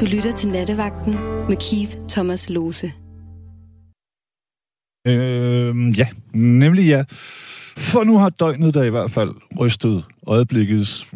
[0.00, 1.12] Du lytter til Nattevagten
[1.48, 2.86] med Keith Thomas Lose.
[5.06, 7.04] Øh, ja, nemlig ja.
[7.76, 11.06] For nu har døgnet der i hvert fald rystet øjeblikkets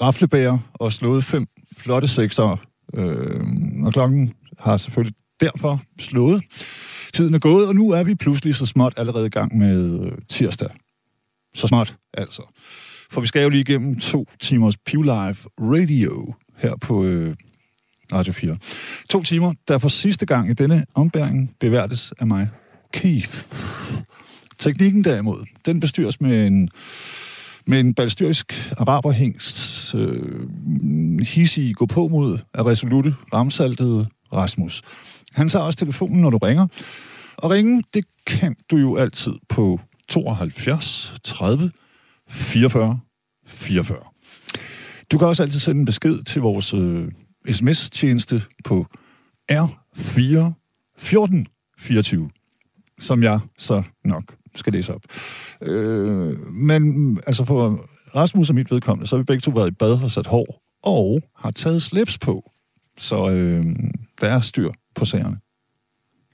[0.00, 2.56] raflebæger og slået fem flotte sekser.
[2.94, 3.40] Øh,
[3.84, 6.42] og klokken har selvfølgelig derfor slået.
[7.14, 10.12] Tiden er gået, og nu er vi pludselig så småt allerede i gang med øh,
[10.28, 10.70] tirsdag.
[11.54, 12.42] Så småt, altså.
[13.10, 17.36] For vi skal jo lige igennem to timers Pew Live Radio her på øh,
[18.12, 18.56] Radio 4.
[19.10, 22.48] To timer, der for sidste gang i denne ombæring beværtes af mig,
[22.92, 23.44] Keith.
[24.58, 26.68] Teknikken derimod, den bestyres med en,
[27.66, 34.82] med en balstyrisk araberhængst, øh, hissig gå på mod af resolute, ramsaltede Rasmus.
[35.32, 36.66] Han tager også telefonen, når du ringer.
[37.36, 41.70] Og ringe, det kan du jo altid på 72 30
[42.28, 43.00] 44
[43.46, 43.98] 44.
[45.12, 47.08] Du kan også altid sende en besked til vores øh,
[47.50, 48.86] sms-tjeneste på
[49.52, 50.52] R4
[50.98, 51.46] 14
[51.78, 52.30] 24,
[53.00, 55.02] som jeg så nok skal læse op.
[55.62, 59.74] Øh, men altså for Rasmus og mit vedkommende, så har vi begge to været i
[59.74, 62.50] bad og sat hår, og har taget slips på.
[62.98, 63.64] Så øh,
[64.20, 65.38] der er styr på sagerne.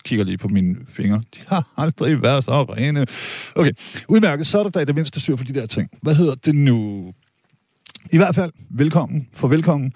[0.04, 1.22] Kigger lige på mine fingre.
[1.34, 3.06] De har aldrig været så rene.
[3.54, 3.72] Okay,
[4.08, 4.46] udmærket.
[4.46, 5.90] Så er der da i det mindste styr på de der ting.
[6.02, 7.12] Hvad hedder det nu?
[8.12, 9.28] I hvert fald, velkommen.
[9.32, 9.92] For velkommen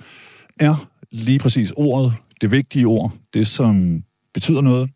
[0.60, 4.90] er lige præcis ordet, det vigtige ord, det som betyder noget.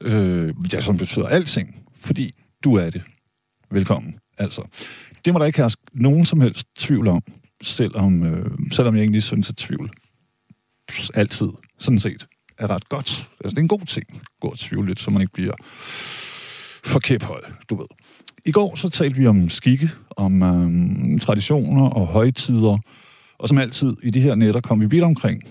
[0.00, 3.02] Øh, ja, som betyder alting, fordi du er det.
[3.70, 4.62] Velkommen, altså.
[5.24, 7.22] Det må der ikke herske nogen som helst tvivl om,
[7.62, 9.90] selvom, øh, selvom jeg egentlig synes, at tvivl
[11.14, 11.48] altid,
[11.78, 12.26] sådan set,
[12.58, 13.28] er ret godt.
[13.40, 15.54] Altså, det er en god ting, gå og tvivle lidt, så man ikke bliver
[16.84, 17.86] for kæphøj, du ved.
[18.44, 22.78] I går så talte vi om skikke, om øh, traditioner og højtider,
[23.38, 25.42] og som altid i de her netter kom vi vidt omkring.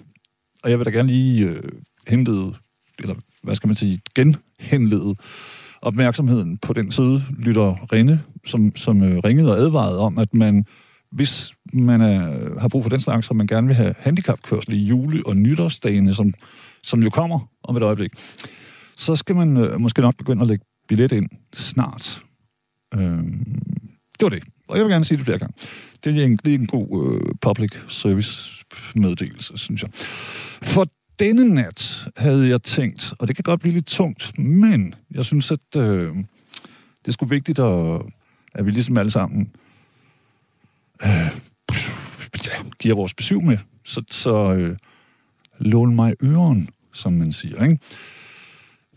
[0.64, 1.64] Og jeg vil da gerne lige øh,
[2.08, 2.54] henlede,
[3.00, 5.16] eller hvad skal man sige, genhenlede
[5.82, 10.66] opmærksomheden på den søde lytter Rene, som, som øh, ringede og advarede om, at man,
[11.12, 14.86] hvis man er, har brug for den slags, og man gerne vil have handicapkørsel i
[14.86, 16.34] jule- og nytårsdagene, som,
[16.84, 18.12] som jo kommer om et øjeblik,
[18.98, 22.24] så skal man øh, måske nok begynde at lægge billet ind snart.
[22.94, 23.24] Øh,
[24.20, 24.44] det var det.
[24.68, 25.54] Og jeg vil gerne sige det flere gange.
[26.04, 28.52] Det er en, det er en god øh, public service
[28.96, 29.90] meddelelse, synes jeg.
[30.64, 30.88] For
[31.20, 35.52] denne nat havde jeg tænkt, og det kan godt blive lidt tungt, men jeg synes,
[35.52, 36.16] at øh,
[37.02, 38.02] det er sgu vigtigt, at,
[38.56, 39.52] at vi ligesom alle sammen
[41.04, 41.32] øh,
[42.46, 43.58] ja, giver vores besøg med.
[43.86, 44.78] Så, så øh,
[45.60, 47.64] lån mig øren, som man siger.
[47.64, 47.80] Ikke?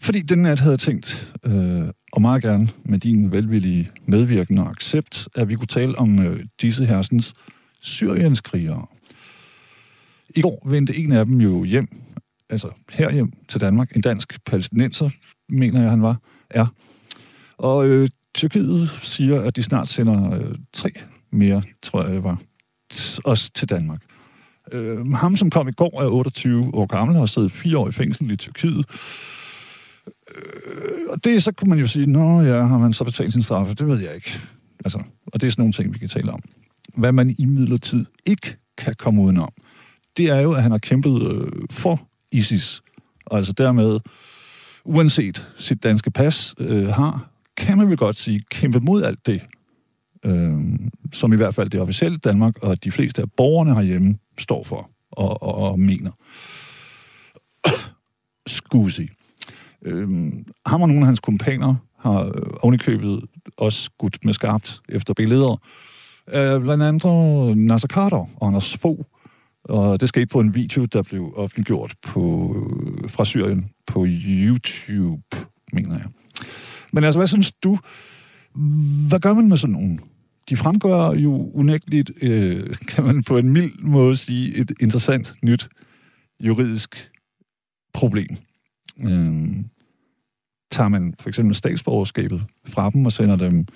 [0.01, 4.71] Fordi den nat havde jeg tænkt, øh, og meget gerne med din velvillige medvirken og
[4.71, 7.35] accept, at vi kunne tale om øh, disse hersens
[7.81, 8.87] syrienskrigere.
[10.37, 11.89] I går vendte en af dem jo hjem,
[12.51, 15.11] altså herhjem til Danmark, en dansk palæstinenser,
[15.49, 16.17] mener jeg han var,
[16.51, 16.67] er.
[17.59, 20.91] Og øh, Tyrkiet siger, at de snart sender øh, tre
[21.31, 22.41] mere, tror jeg det var,
[23.25, 24.03] også til Danmark.
[24.73, 27.89] Øh, ham, som kom i går, er 28 år gammel og har siddet fire år
[27.89, 28.87] i fængsel i Tyrkiet.
[30.35, 33.43] Øh, og det, så kunne man jo sige, nå ja, har man så betalt sin
[33.43, 33.67] straf?
[33.67, 34.41] Det ved jeg ikke.
[34.85, 36.43] Altså, og det er sådan nogle ting, vi kan tale om.
[36.95, 39.53] Hvad man i midlertid ikke kan komme udenom,
[40.17, 42.83] det er jo, at han har kæmpet øh, for ISIS.
[43.27, 44.01] Og altså dermed,
[44.85, 49.43] uanset sit danske pas øh, har, kan man vel godt sige, kæmpet mod alt det,
[50.25, 50.59] øh,
[51.13, 54.91] som i hvert fald det officielle Danmark og de fleste af borgerne herhjemme står for
[55.11, 56.11] og, og, og mener.
[58.47, 59.09] Skusi.
[59.85, 60.09] Øh,
[60.67, 63.25] ham og nogle af hans kompaner har øh, ovenikøbet
[63.57, 65.61] også skudt med skarpt efter billeder.
[66.29, 69.05] Øh, blandt andet Nasser Carter og Anders Fogh.
[69.65, 75.37] Og det skete på en video, der blev offentliggjort på, øh, fra Syrien på YouTube,
[75.73, 76.07] mener jeg.
[76.93, 77.79] Men altså, hvad synes du?
[79.09, 80.01] Hvad gør man med sådan nogen?
[80.49, 85.69] De fremgår jo unægteligt, øh, kan man på en mild måde sige, et interessant nyt
[86.41, 87.11] juridisk
[87.95, 88.37] problem.
[89.05, 89.65] Øh,
[90.71, 93.67] tager man for eksempel statsborgerskabet fra dem og sender dem,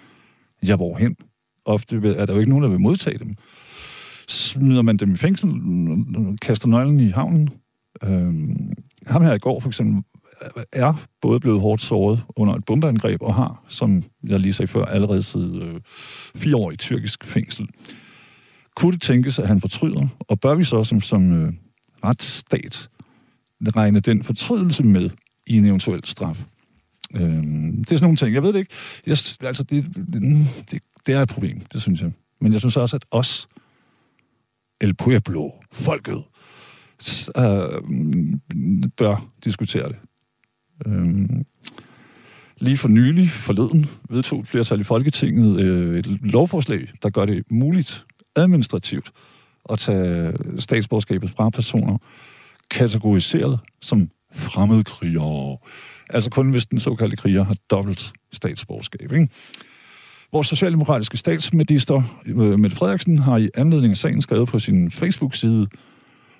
[0.62, 1.17] ja, hvorhen?
[1.65, 3.35] Ofte er der jo ikke nogen, der vil modtage dem.
[4.29, 5.50] Smider man dem i fængsel,
[6.43, 7.50] kaster nøglen i havnen.
[8.03, 8.73] Øhm,
[9.06, 10.03] ham her i går for eksempel
[10.73, 14.85] er både blevet hårdt såret under et bombeangreb og har, som jeg lige sagde før,
[14.85, 15.81] allerede siddet øh,
[16.37, 17.69] fire år i tyrkisk fængsel.
[18.77, 20.06] Kunne det tænkes, at han fortryder?
[20.20, 21.53] Og bør vi så som, som øh,
[22.05, 22.88] retsstat
[23.70, 25.11] regne den fortrydelse med
[25.46, 26.44] i en eventuel straf?
[27.14, 28.34] Øh, det er sådan nogle ting.
[28.34, 28.75] Jeg ved det ikke.
[29.06, 32.12] Jeg, altså, det, mm, det, det er et problem, det synes jeg.
[32.40, 33.49] Men jeg synes også, at os,
[34.81, 36.22] El Pueblo, folket,
[37.38, 37.82] øh,
[38.96, 39.96] bør diskutere det.
[40.87, 41.28] Øh,
[42.58, 47.44] lige for nylig, forleden, vedtog et flertal i Folketinget øh, et lovforslag, der gør det
[47.50, 48.05] muligt
[48.37, 49.12] administrativt
[49.70, 51.99] at tage statsborgerskabet fra personer
[52.70, 55.56] kategoriseret som fremmedkrigere.
[56.11, 59.12] Altså kun hvis den såkaldte kriger har dobbelt statsborgerskab.
[59.12, 59.28] Ikke?
[60.32, 65.66] Vores socialdemokratiske statsminister, øh, Mette Frederiksen, har i anledning af sagen skrevet på sin Facebook-side,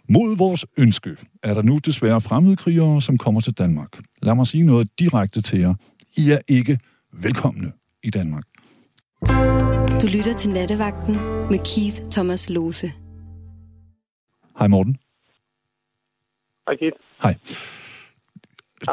[0.09, 3.89] mod vores ønske er der nu desværre fremmedkrigere, som kommer til Danmark.
[4.23, 5.75] Lad mig sige noget direkte til jer.
[6.17, 6.79] I er ikke
[7.13, 7.73] velkomne
[8.03, 8.45] i Danmark.
[10.03, 11.15] Du lytter til Nattevagten
[11.51, 12.93] med Keith Thomas Lose.
[14.59, 14.97] Hej Morten.
[16.67, 16.97] Hej Keith.
[17.23, 17.35] Hej.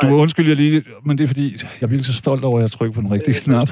[0.01, 0.15] Du Hej.
[0.15, 3.01] undskylder lige, men det er fordi, jeg bliver så stolt over, at jeg trykker på
[3.01, 3.67] den rigtige knap.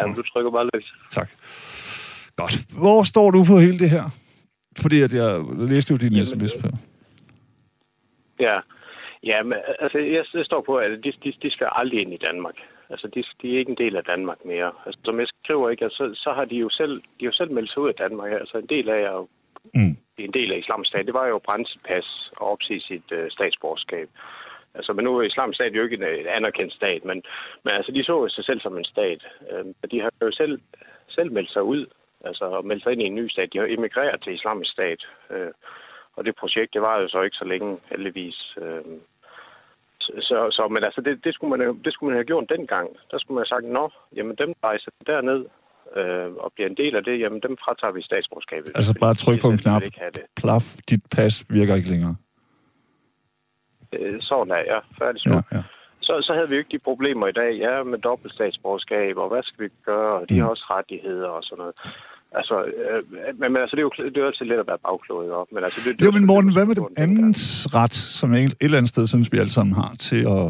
[0.00, 0.92] Jamen, du trykker bare løs.
[1.10, 1.30] Tak.
[2.36, 2.54] Godt.
[2.78, 4.04] Hvor står du på hele det her?
[4.78, 6.68] Fordi at jeg læste jo din Jamen, sms på.
[8.40, 8.60] Ja.
[9.22, 12.16] Ja, men altså, jeg, jeg står på, at de, de, de skal aldrig ind i
[12.16, 12.54] Danmark.
[12.90, 14.72] Altså, de, de er ikke en del af Danmark mere.
[14.86, 17.70] Altså, som jeg skriver, ikke, altså, så har de jo selv, de jo selv meldt
[17.70, 18.32] sig ud af Danmark.
[18.32, 19.26] Altså, en del af at
[19.74, 22.80] Mm en del af islamisk stat, det var jo at brænde sit pas og opsige
[22.80, 24.08] sit øh, statsborgerskab.
[24.74, 27.22] Altså, men nu er islamisk stat jo ikke en, en anerkendt stat, men,
[27.64, 29.26] men altså, de så jo sig selv som en stat.
[29.50, 30.60] Øh, og de har jo selv,
[31.08, 31.86] selv meldt sig ud,
[32.24, 33.52] altså og meldt sig ind i en ny stat.
[33.52, 35.06] De har emigreret til islamisk stat.
[35.30, 35.50] Øh,
[36.16, 38.56] og det projekt, det var jo så ikke så længe, heldigvis.
[38.62, 38.84] Øh,
[40.00, 42.96] så, så, men altså, det, det, skulle man, det skulle man have gjort dengang.
[43.10, 45.44] Der skulle man have sagt, nå, jamen dem rejser derned
[45.96, 48.72] øh, og bliver en del af det, jamen dem fratager vi statsborgerskabet.
[48.74, 49.82] Altså, bare tryk på en knap.
[50.36, 52.16] Plaf, dit pas virker ikke længere.
[53.98, 54.80] Øh, sådan er jeg.
[54.98, 55.42] Færdig Ja, ja.
[55.52, 55.62] ja.
[56.06, 59.28] Så, så havde vi jo ikke de problemer i dag, ja, med dobbelt statsborgerskab, og
[59.28, 60.40] hvad skal vi gøre, og de Mm.
[60.40, 61.74] har også rettigheder og sådan noget.
[62.38, 63.02] Altså, øh,
[63.40, 65.46] men, men altså, det er jo det er jo altid let at være bagklået op.
[65.52, 68.44] Men altså, det, det, Jo, men Morten, hvad med det den andens ret, som jeg
[68.44, 70.46] et eller andet sted synes, vi alle sammen har, til at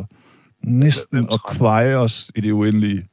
[0.64, 3.08] næsten at kveje os i det uendelige?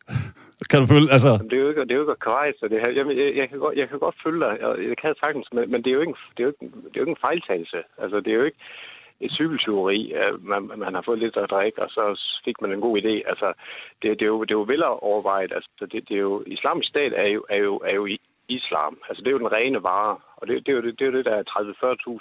[0.69, 1.29] Kan du føle, altså...
[1.29, 2.89] Jamen, det er jo ikke, det er jo ikke at så det her.
[2.89, 5.71] Jamen, jeg, jeg, kan godt, jeg kan godt følge dig, og jeg kan sagtens, men,
[5.71, 7.79] men det er jo ikke, det er jo ikke, det er jo ikke en fejltagelse.
[8.03, 8.63] Altså, det er jo ikke
[9.25, 12.03] et cykeltyveri, man, man har fået lidt at drikke, og så
[12.45, 13.15] fik man en god idé.
[13.31, 13.53] Altså,
[14.01, 15.51] det, det, er, jo, det er jo vel overvejet.
[15.57, 18.07] Altså, det, det er jo, islamisk stat er jo, er jo, er jo
[18.49, 18.97] islam.
[19.09, 21.11] Altså, det er jo den rene vare, og det, det, er, jo, det, det er
[21.11, 21.43] jo det, der er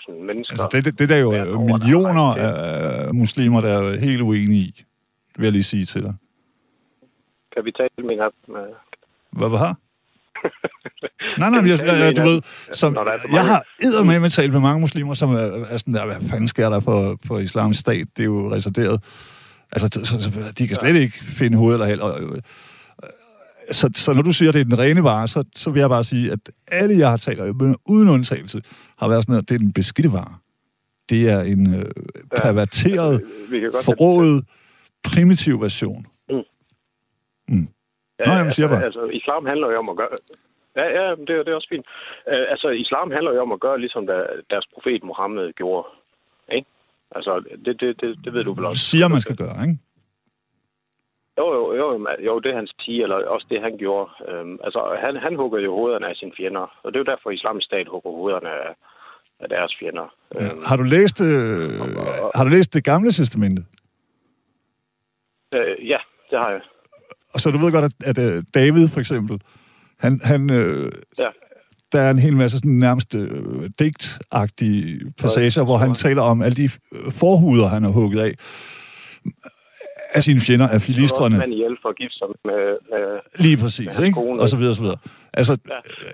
[0.08, 0.52] 30-40.000 mennesker.
[0.52, 4.62] Altså, det, det, det der er jo øh, millioner af muslimer, der er helt uenige
[4.62, 4.84] i,
[5.36, 6.14] vil jeg lige sige til dig.
[7.64, 8.16] Vi tale med
[8.48, 8.66] med...
[9.32, 9.76] Hvad var har?
[11.38, 12.42] Nej, nej, men jeg, jeg, jeg, du ved,
[12.72, 12.96] som,
[13.32, 16.70] jeg har eddermame talt med mange muslimer, som er, er sådan der, hvad fanden sker
[16.70, 18.06] der for, for islamisk stat?
[18.16, 19.02] Det er jo reserveret.
[19.72, 22.00] Altså, så, så, de kan slet ikke finde hoved eller held.
[22.00, 22.42] Og, øh,
[23.70, 25.88] så, så når du siger, at det er den rene vare, så, så vil jeg
[25.88, 26.38] bare sige, at
[26.68, 28.62] alle, jeg har talt med, uden undtagelse,
[28.98, 30.34] har været sådan, at det er den beskidte vare.
[31.08, 31.84] Det er en øh,
[32.36, 34.44] perverteret, Altså, kan godt forrådet,
[35.04, 36.06] primitiv version.
[37.48, 38.84] Ja, Nå, jamen, siger altså, bare.
[38.84, 40.08] altså, islam handler jo om at gøre...
[40.76, 41.86] Ja, ja, det, er- det er også fint.
[42.26, 45.88] Uh, altså, islam handler jo om at gøre, ligesom der, deres profet Mohammed gjorde.
[46.52, 46.68] Ikke?
[47.10, 48.84] Altså, det, det, det, det ved du vel også.
[48.84, 49.78] Siger, man skal gøre, ikke?
[51.38, 54.10] Jo, jo, jo, jo, det han siger, eller også det han gjorde.
[54.40, 57.30] Um, altså, han, han hugger jo hovederne af sine fjender, og det er jo derfor,
[57.30, 58.74] islamisk stat hugger hovederne af,
[59.40, 60.14] af deres fjender.
[60.34, 60.44] Ja.
[60.44, 61.70] Øhm, Har du læst, øh,
[62.34, 63.62] har du læst det gamle testamente?
[65.54, 65.98] øh, ja,
[66.30, 66.60] det har jeg.
[67.36, 69.40] Og så du ved godt, at, at øh, David for eksempel,
[69.98, 71.26] han, han, øh, Ja.
[71.92, 76.56] der er en hel masse sådan nærmest øh, digtagtige passager, hvor han taler om alle
[76.56, 78.34] de øh, forhuder, han har hugget af
[80.14, 81.38] af sine fjender, af filistrene.
[81.38, 84.14] mand ihjel for at gifte sig med, med Lige præcis, hans ikke?
[84.14, 84.96] kone, Og så videre, og så videre.
[85.32, 85.56] Altså,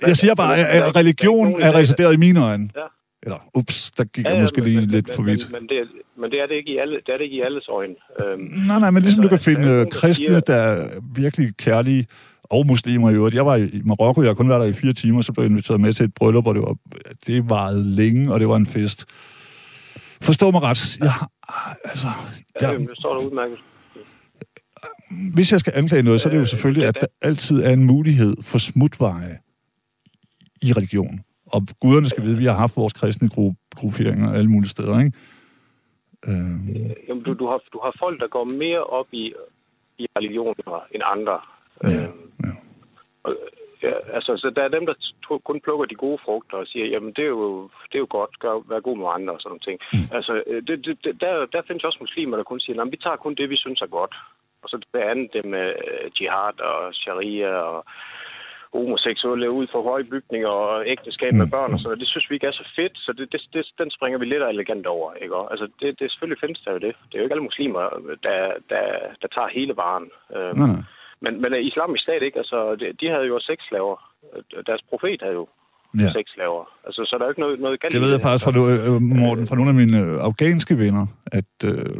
[0.03, 0.07] Ja.
[0.09, 2.71] jeg siger bare, at religion er reserveret i mine øjne.
[2.77, 2.81] Ja.
[3.23, 5.53] Eller, ups, der gik jeg måske men- lige men, lidt men, for vidt.
[5.53, 5.85] Men, men, det, er,
[6.21, 7.95] men det er det ikke i alle, det er det ikke i alles øjne.
[8.25, 10.27] Øhm, Nej, nej, men ligesom du kan Altså, finde der er øh, nogen, der kristne,
[10.27, 12.07] siger- der er virkelig kærlige,
[12.45, 13.35] og muslimer i øvrigt.
[13.35, 15.51] Jeg var i Marokko, jeg har kun været der i fire timer, så blev jeg
[15.51, 16.77] inviteret med til et bryllup, og det var
[17.27, 19.05] det varede længe, og det var en fest.
[20.23, 20.99] Forstå mig ret.
[21.01, 21.13] Jeg,
[21.85, 22.09] altså,
[22.61, 22.71] ja.
[22.71, 23.59] jeg, det står der udmærket.
[25.35, 27.63] hvis jeg skal anklage noget, så er det jo Øh, selvfølgelig, ja, at der altid
[27.63, 29.39] er en mulighed for smutveje
[30.63, 31.21] i religion.
[31.53, 34.99] Og guderne skal vide, at vi har haft vores kristne gru- grupperinger alle mulige steder,
[34.99, 35.13] ikke?
[36.29, 36.55] Øh,
[37.09, 39.33] Jamen, du, du, har, du har folk, der går mere op i,
[39.99, 41.41] i religioner end andre.
[41.85, 42.53] Ja, Øhm, ja.
[43.25, 43.37] og,
[43.83, 44.95] ja, altså, så der er dem, der
[45.45, 48.39] kun plukker de gode frugter og siger, jamen det er jo, det er jo godt,
[48.39, 49.79] gør, vær god med andre og sådan nogle ting.
[49.93, 50.17] Mm.
[50.17, 53.17] Altså, øh, det, det, der, der findes også muslimer, der kun siger, jamen vi tager
[53.17, 54.15] kun det, vi synes er godt.
[54.63, 57.85] Og så det andet, det med øh, jihad og sharia og
[58.75, 62.01] homoseksuelle ud for høje bygninger og ægteskab med børn og sådan noget.
[62.03, 64.43] Det synes vi ikke er så fedt, så det, det, det, den springer vi lidt
[64.43, 65.09] elegant over.
[65.23, 65.35] Ikke?
[65.37, 66.93] Og, altså, det, det selvfølgelig findes der jo det.
[67.07, 67.83] Det er jo ikke alle muslimer,
[68.27, 68.39] der,
[68.73, 68.87] der,
[69.23, 70.09] der tager hele varen.
[70.37, 70.83] Øhm, Nej, nej.
[71.25, 73.97] men, men øh, islamisk stat ikke, altså, de, de havde jo seks slaver.
[74.69, 75.47] Deres profet havde jo
[75.99, 76.03] Ja.
[76.03, 76.13] ja.
[76.13, 76.65] seks slaver.
[76.87, 79.03] Altså, så der er jo ikke noget, noget galt Det ved jeg faktisk fra, øh,
[79.03, 81.97] Morten, fra nogle af mine øh, afghanske venner, at øh,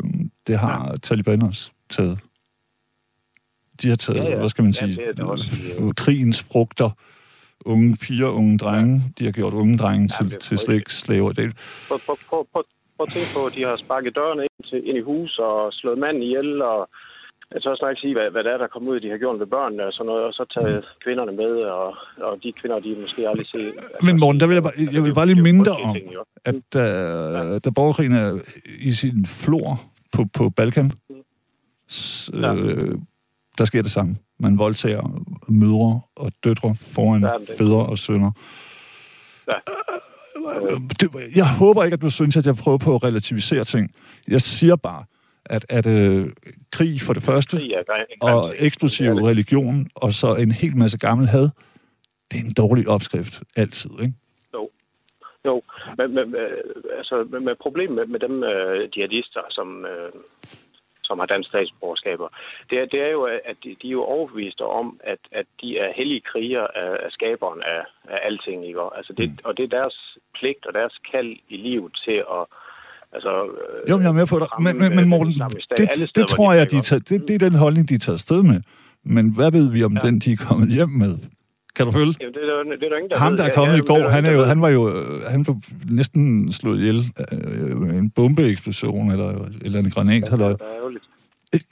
[0.47, 2.19] det har Taliban også taget.
[3.83, 4.37] De har taget, Ja, ja.
[4.39, 5.51] hvad skal man Ja, sige, det er det også,
[5.81, 6.91] øh, krigens frugter.
[7.65, 9.03] Unge piger, unge drenge.
[9.19, 10.59] De har gjort unge drenge Ja, til, det til.
[11.37, 11.57] Det,
[11.89, 12.63] Prøv, prøv, prøv, prøv,
[12.97, 15.73] prøv at tænke på, at de har sparket dørene ind, til, ind i hus og
[15.73, 16.89] slået manden ihjel, og
[17.55, 19.39] jeg tør snart ikke sige, hvad, hvad det er, der kommer ud, de har gjort
[19.41, 21.89] ved børnene og sådan noget, og så taget kvinderne med, og,
[22.29, 23.59] og de kvinder, de måske aldrig se.
[23.67, 25.75] Altså, Men Morten, der vil jeg bare- jeg vil bare lige det jo minde dig
[25.85, 26.25] frygtelige om, ting, jo.
[26.45, 26.55] at
[27.65, 28.39] da, borgerkrigen er
[28.89, 29.81] i sin flor
[30.15, 30.91] på, på Balkan,
[31.91, 32.55] s, Ja.
[32.55, 32.95] øh,
[33.59, 34.17] der sker det samme.
[34.41, 38.31] Man voldtager mødre og døtre foran Ja, men det- fædre og sønner.
[39.49, 39.55] Ja.
[40.73, 43.95] Øh, det, jeg håber ikke, at du synes, at jeg prøver på at relativisere ting.
[44.29, 45.05] Jeg siger bare,
[45.47, 46.33] at, at øh,
[46.73, 47.61] krig for det første,
[48.23, 51.49] og eksplosiv religion, og så en hel masse gammel had,
[52.31, 54.15] det er en dårlig opskrift, altid, ikke?
[55.47, 55.63] Jo,
[55.99, 56.55] men, men, øh,
[56.99, 60.13] altså, men problemet med, med dem øh, jihadister, som, øh,
[61.13, 62.29] som har dansk statsborgerskaber,
[62.71, 65.69] det er, det er jo, at de, de er jo overbeviste om, at, at de
[65.85, 67.83] er hellige kriger af, af skaberen af,
[68.15, 68.59] af alting.
[68.69, 68.81] Ikke?
[68.99, 69.97] Altså det, og det er deres
[70.39, 72.45] pligt og deres kald i livet til at
[73.17, 74.49] Altså, øh, Jo, jeg er med på dig.
[74.59, 75.33] Men, men, øh, men den Morten,
[75.79, 77.95] det, det, det tror jeg, de er, er taget, det, det er den holdning, de
[77.95, 78.61] er taget afsted med.
[79.05, 79.93] Men hvad ved vi om.
[79.93, 79.99] Ja.
[80.07, 81.15] den, de er kommet hjem med?
[81.77, 82.15] Kan du følge?
[82.21, 83.81] Jamen, det er der, det er der ingen, der Ham, der er kommet ja, i
[83.81, 85.57] det går, han, er jo, han var jo øh, han blev
[85.91, 90.31] næsten slået ihjel af øh, en bombeeksplosion eller, eller en granat.
[90.31, 91.05] Ja, det er ærgerligt.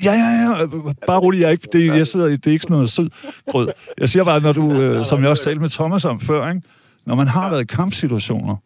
[0.05, 0.67] ja, ja, ja.
[1.07, 3.09] Bare rolig, jeg, er ikke, det, jeg sidder, i- det er ikke sådan noget sød
[3.51, 3.69] grød.
[3.99, 6.63] Jeg siger bare, når du, øh, som jeg også talte med Thomas om før, ikke?
[7.07, 8.57] når man har været i kampsituationer,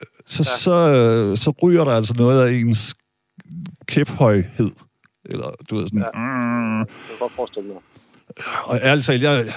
[0.00, 2.94] øh, så, så, øh, så ryger der altså noget af ens
[3.86, 4.70] kæphøjhed.
[5.24, 5.98] Eller, du ved sådan...
[6.14, 6.20] Ja.
[6.20, 7.76] Jeg kan godt forestille mig.
[8.64, 9.54] Og ærligt talt, jeg,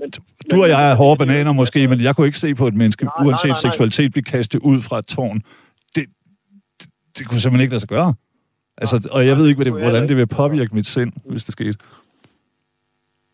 [0.00, 0.10] Men,
[0.50, 3.04] du og jeg er hårde bananer måske, men jeg kunne ikke se på et menneske,
[3.04, 3.60] Nej, nej, uanset nej, nej.
[3.60, 5.42] seksualitet, blive kastet ud fra et tårn.
[5.94, 6.04] Det,
[6.80, 8.14] det, det kunne simpelthen ikke lade sig gøre.
[8.78, 11.78] Altså, og jeg ved ikke, hvordan det vil påvirke mit sind, hvis det skete.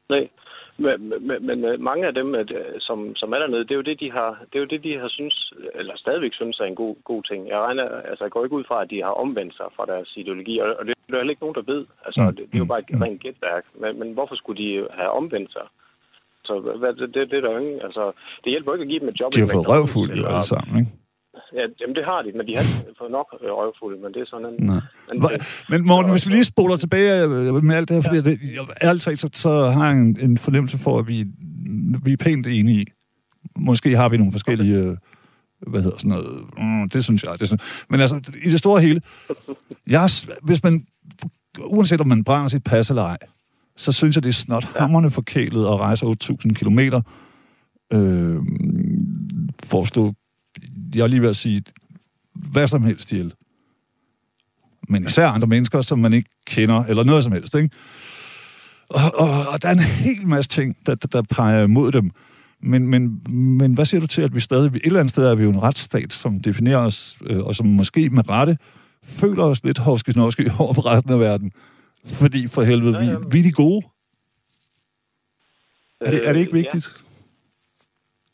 [0.08, 0.28] Nej,
[0.76, 3.80] men, men, men øh, mange af dem, at, øh, som, som er dernede, det er
[3.82, 6.64] jo det, de har, det er jo det, de har synes, eller stadigvæk synes er
[6.64, 7.48] en god, god ting.
[7.48, 10.12] Jeg regner, altså jeg går ikke ud fra, at de har omvendt sig fra deres
[10.16, 11.86] ideologi, og, og det er der heller ikke nogen, der ved.
[12.06, 13.64] Altså, Mm, det, det er jo mm, bare et rent gætværk.
[13.80, 15.66] Men, men hvorfor skulle de have omvendt sig?
[16.44, 18.12] Så hvad, det, det, det er der jo ingen, altså,
[18.44, 19.32] det hjælper ikke at give dem et job.
[19.34, 20.92] De har i fået røvfuld alle sammen, ikke?
[21.54, 24.20] Ja, jamen det har de, men de har ikke fået nok øh, røvfuld, men det
[24.20, 24.66] er sådan en...
[25.12, 25.30] Men,
[25.68, 28.88] Men Morten, hvis vi lige spoler tilbage øh, med alt det her, fordi det, jeg-
[28.88, 31.24] ærligt talt, så, så har jeg en, en fornemmelse for, at vi,
[32.04, 32.86] vi er pænt enige i.
[33.56, 34.96] Måske har vi nogle forskellige, øh,
[35.66, 37.38] hvad hedder sådan noget, mm, det synes jeg.
[37.40, 39.00] Det synes, men altså, i det store hele,
[39.86, 40.08] jeg,
[40.42, 40.86] hvis man,
[41.66, 43.18] uanset om man brænder sit pas eller ej,
[43.76, 47.00] så synes jeg, det er snot hammerne forkælet at rejse 8.000 kilometer
[47.92, 48.36] øh,
[49.64, 50.12] for at stå,
[50.94, 51.62] jeg er lige ved at sige,
[52.34, 53.34] hvad som helst ihjel
[54.88, 57.70] men især andre mennesker, som man ikke kender, eller noget som helst, ikke?
[58.88, 62.10] Og, og, og der er en hel masse ting, der, der, der peger imod dem.
[62.60, 63.22] Men, men,
[63.58, 65.50] men hvad siger du til, at vi stadig, et eller andet sted er vi jo
[65.50, 68.58] en retsstat, som definerer os, øh, og som måske med rette
[69.04, 70.14] føler os lidt hovske
[70.58, 71.52] over for resten af verden.
[72.06, 73.18] Fordi for helvede, vi, Ja, ja.
[73.30, 73.86] vi er de gode.
[76.00, 76.62] Er det, er det ikke Øh, ja.
[76.62, 77.02] vigtigt?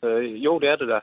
[0.05, 0.99] Øh, jo, det er det da.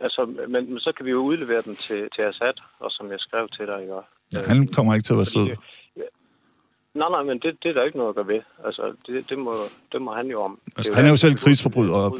[0.00, 3.20] Altså, men, men så kan vi jo udlevere dem til, til Assad, og som jeg
[3.20, 3.94] skrev til dig, ikke?
[4.34, 5.46] Ja, han kommer ikke til at være sød.
[5.46, 5.54] Ja.
[6.94, 8.40] Nej, nej, men det, det er der ikke noget at gøre ved.
[8.64, 9.52] Altså, det, det, må,
[9.92, 10.58] det må han jo om.
[10.64, 11.94] Det Altså, han er jo selv krigsforbryder.
[11.94, 12.12] Og,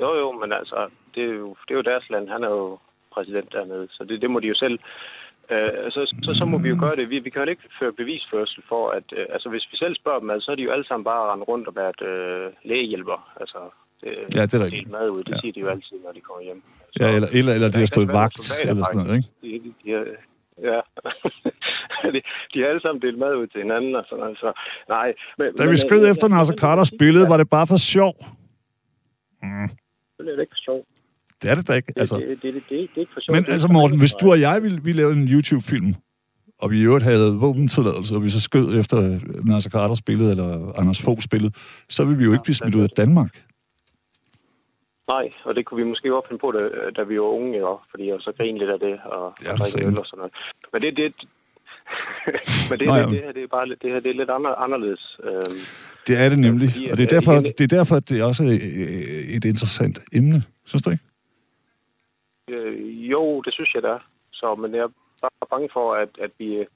[0.00, 2.28] Jo, jo, men altså, det er jo, det er jo deres land.
[2.28, 2.78] Han er jo
[3.12, 4.78] præsident dernede, så det, det må de jo selv...
[5.50, 7.10] Øh, så, så, så må vi jo gøre det.
[7.10, 9.04] Vi, vi kan jo ikke føre bevisførsel for, at...
[9.16, 11.32] Øh, altså, hvis vi selv spørger dem, altså, så er de jo alle sammen bare
[11.32, 13.32] rendt rundt og været øh, lægehjælper.
[13.40, 13.58] Altså,
[14.02, 15.24] det, Ja, det er delt mad ud.
[15.24, 15.38] Det Ja.
[15.40, 16.62] siger de jo altid, når de kommer hjem.
[17.00, 19.28] ja, eller, eller, eller de har stået vagt, soldater, eller sådan noget, ikke?
[19.42, 19.88] De, de, de,
[20.70, 20.80] ja.
[22.14, 22.20] de,
[22.54, 24.38] de har alle sammen delt mad ud til hinanden og sådan noget.
[24.38, 24.52] Så,
[24.88, 27.76] nej, men, Da men, vi skød øh, efter Nasser Carters billede, var det bare for
[27.76, 28.14] sjov.
[29.42, 29.68] Mm,
[30.18, 30.86] Det er det ikke for sjovt.
[31.42, 31.86] det er det da ikke.
[31.92, 32.16] Det, Altså.
[32.16, 33.34] det, det, det, det, det, er ikke for sjovt.
[33.36, 34.52] Men Det altså Morten, hvis du og jeg.
[34.54, 35.94] jeg ville, ville lave en YouTube-film,
[36.58, 38.96] og vi i øvrigt havde våbentilladelse, og vi så skød efter
[39.44, 41.52] Nasser Carters billede, eller Anders Foghs billede,
[41.88, 43.42] så ville vi jo ikke blive smidt ud af Danmark.
[45.12, 46.60] Nej, og det kunne vi måske godt finde på, da,
[46.96, 49.58] da vi var unge, jo, fordi jeg så grine lidt af det, og, Ja, og
[49.58, 50.32] drikke øl og sådan noget.
[50.72, 51.06] Men det, det,
[52.70, 53.02] Men det, Nå, ja.
[53.02, 55.04] det, det, her, det er bare det her, det er lidt andre, anderledes.
[55.24, 55.60] Øhm,
[56.06, 58.08] Det er det nemlig, fordi, og det er, at, derfor, igen- det er derfor, at
[58.08, 60.38] det også er øh, et interessant emne.
[60.64, 61.04] Synes du ikke?
[62.48, 63.94] øh, jo, det synes jeg da.
[64.32, 64.88] Så, men jeg er
[65.22, 66.66] bare bange for, at, at vi øh,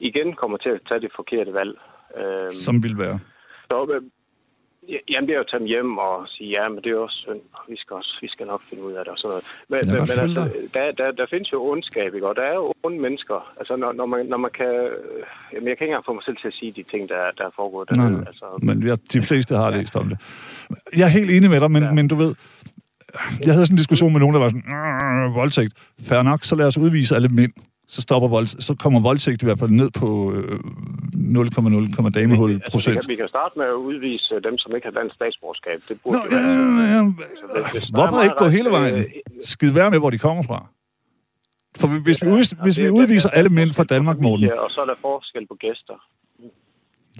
[0.00, 1.74] igen kommer til at tage det forkerte valg.
[2.20, 3.18] Øhm, Som vil være.
[3.70, 4.02] Så, øh,
[5.10, 7.18] jamen, det er jo at tage dem hjem og sige, ja, men det er også
[7.24, 9.44] synd, vi skal, også, vi skal nok finde ud af det og sådan noget.
[9.72, 10.42] Men, men, men altså,
[10.74, 12.28] der, der, der findes jo ondskab, ikke?
[12.30, 13.38] Og der er jo onde mennesker.
[13.60, 14.72] Altså, når, når, man, når man kan...
[15.52, 17.44] Jamen, jeg kan ikke engang få mig selv til at sige de ting, der, der
[17.50, 18.20] er foregået Nej, dernede.
[18.20, 18.28] nej.
[18.30, 20.18] Altså, Men jeg, de fleste har læst om det.
[20.98, 21.88] Jeg er helt enig med dig, men, ja.
[21.88, 21.94] Ja.
[21.98, 22.32] men du ved,
[23.46, 24.66] jeg havde sådan en diskussion med nogen, der var sådan,
[25.28, 25.72] "Øh, voldtægt.
[26.08, 27.52] Fair nok, så lad os udvise alle mænd.
[27.88, 30.58] Så, stopper vold, så kommer voldtægt i hvert fald ned på øh,
[31.14, 33.00] 0,0, damehul Altså, vi, procent.
[33.00, 35.78] kan, vi kan starte med at udvise øh, dem, som ikke har dansk statsborgerskab.
[35.88, 37.02] Det burde Nå, jo ja, være ja, ja.
[37.02, 38.94] hvis- hvis der er Hvorfor ikke gå hele vejen?
[38.94, 39.04] øh,
[39.42, 40.66] Skid være med, hvor de kommer fra.
[41.76, 44.50] For hvis vi, Ja, hvis det vi er- udviser er alle mænd fra Danmark, Morten,
[44.58, 45.94] Og så er der forskel på gæster.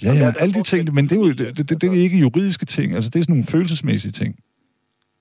[0.03, 2.67] Ja, ja, alle de ting, men det er jo det, det, det er ikke juridiske
[2.67, 4.37] ting, altså det er sådan nogle følelsesmæssige ting.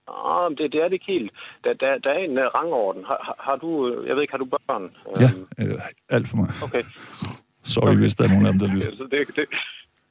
[0.07, 1.31] Ah, det, det er det ikke helt.
[1.63, 3.03] Der, der, der er en uh, rangorden.
[3.05, 4.95] Har, har, du, øh, jeg ved ikke, har du børn?
[5.19, 6.49] Ja, Øhm, øh, alt for mig.
[6.63, 6.83] Okay.
[7.73, 8.89] Sorry, hvis der er nogen af dem, der lytter.
[8.89, 9.45] Ja, så det, det,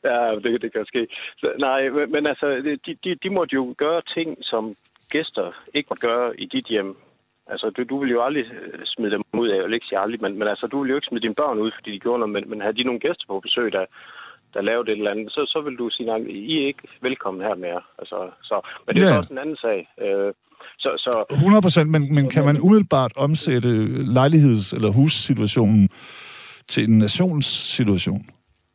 [0.05, 1.07] ja, det, det kan ske.
[1.37, 2.47] Så, nej, men, men altså,
[2.87, 4.75] de, de, de måtte jo gøre ting, som
[5.11, 6.97] gæster ikke måtte gøre i dit hjem.
[7.47, 10.21] Altså, du, du vil jo aldrig øh, smide dem ud af, eller ikke sige aldrig,
[10.23, 12.33] men, men altså, du vil jo ikke smide dine børn ud, fordi de gjorde noget,
[12.33, 13.85] men, men havde de nogle gæster på besøg, der,
[14.55, 16.17] der lavede et eller andet, så, så vil du sige, nej,
[16.51, 17.81] I er ikke velkommen her mere.
[17.99, 18.57] Altså, så,
[18.87, 19.19] men det er Ja.
[19.19, 19.89] også en anden sag.
[20.05, 20.33] Øh,
[20.79, 23.69] så, så 100 procent, men, men kan man umiddelbart omsætte
[24.17, 25.89] lejligheds- eller hussituationen
[26.69, 28.27] til en nationssituation?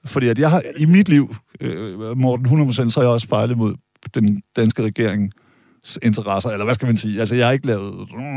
[0.05, 1.25] Fordi at jeg har i mit liv,
[1.61, 3.75] øh, Morten, 100 procent, så har jeg også spejlet mod
[4.15, 7.19] den danske regerings interesser, eller hvad skal man sige?
[7.19, 7.93] Altså, jeg har ikke lavet,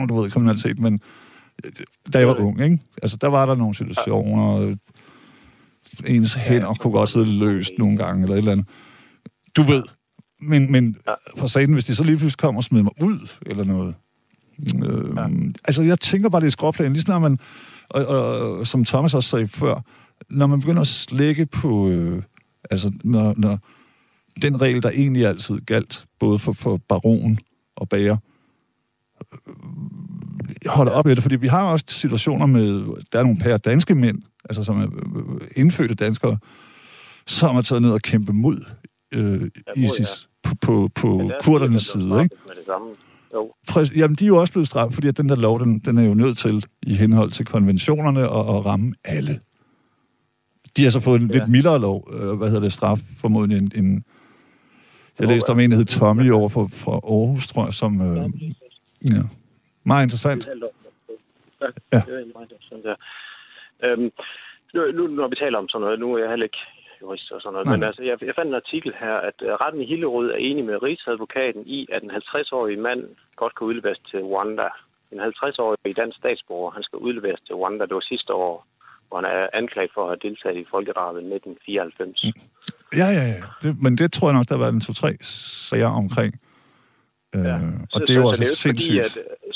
[0.09, 1.01] du ved, kriminalitet, men
[2.15, 2.79] da jeg var ung, ikke?
[3.03, 4.77] Altså, der var der nogle situationer,
[6.07, 8.67] ens hænder kunne godt sidde løst nogle gange, eller et eller andet.
[9.57, 9.83] Du ved,
[10.41, 10.97] men, men
[11.37, 13.95] for satan, hvis de så lige pludselig kommer og smider mig ud, eller noget.
[14.85, 15.27] Øh, ja.
[15.65, 16.93] Altså, jeg tænker bare, det er skråplan.
[16.93, 17.39] Lige snart man,
[17.89, 19.81] og, og, som Thomas også sagde før,
[20.31, 22.23] når man begynder at slække på, øh,
[22.71, 23.59] altså, når, når
[24.43, 27.39] den regel, der egentlig altid galt, både for, for baron
[27.77, 28.17] og bager,
[29.49, 29.55] øh,
[30.67, 33.95] holder op med det, fordi vi har også situationer med, der er nogle pære danske
[33.95, 36.39] mænd, altså som er øh, indfødte danskere,
[37.27, 38.65] som er taget ned og kæmpe mod
[39.15, 42.37] øh, ISIS på, på, på er kurdernes side, ikke?
[42.47, 42.89] Med det samme.
[43.35, 43.53] Jo.
[43.69, 43.97] Præcis.
[43.97, 46.03] Jamen, de er jo også blevet straffet, fordi at den der lov, den, den er
[46.03, 48.27] jo nødt til, i henhold til konventionerne, at,
[48.57, 49.41] at ramme alle.
[50.77, 51.39] De har så fået en Ja.
[51.39, 53.85] lidt mildere lov, øh, hvad hedder det, straf, formodentlig en...
[53.85, 54.05] en
[55.19, 55.65] jeg læste om ja.
[55.65, 58.01] en, der hed Tommy over for, fra Aarhus, tror jeg, som...
[58.01, 58.31] Øh,
[59.05, 59.23] ja.
[59.85, 60.47] Meget interessant.
[60.47, 60.53] Ja,
[61.93, 62.03] Ja.
[63.85, 64.11] Øhm,
[64.75, 66.63] nu, nu, når vi taler om sådan noget, nu er jeg heller ikke
[67.03, 67.77] jurist og sådan noget, Nej.
[67.77, 70.65] men altså, jeg, jeg fandt en artikel her, at øh, retten i Hillerød er enig
[70.65, 73.01] med Rigsadvokaten i, at en 50-årig mand
[73.37, 74.69] godt kan udleveres til Rwanda.
[75.13, 77.85] En 50-årig dansk statsborger, han skal udleveres til Rwanda.
[77.87, 78.67] Det var sidste år,
[79.09, 82.25] hvor han er anklaget for at have deltaget i folkedrabet i 1994.
[83.01, 83.43] Ja, ja, ja.
[83.63, 85.17] Det, men det tror jeg nok, der har været en to-tre
[85.69, 86.33] sager omkring.
[87.37, 87.55] Øh, Ja.
[87.93, 88.93] og Så- det er jo så- så også det er sindssygt.
[88.93, 89.53] Fordi, at, øh,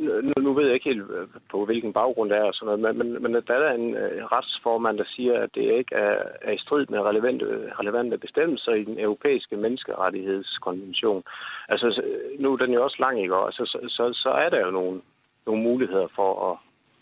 [0.00, 2.96] nu, nu ved jeg ikke helt, øh, på hvilken baggrund det er og sådan noget,
[2.96, 6.52] men, men, men der er en øh, retsformand, der siger, at det ikke er, er
[6.52, 11.22] i strid med relevante, relevante bestemmelser i den europæiske menneskerettighedskonvention.
[11.68, 12.02] Altså, så-
[12.38, 13.36] nu er den jo også lang, ikke?
[13.36, 15.00] Og Så, så, så, er der jo nogle,
[15.46, 16.58] nogle muligheder for at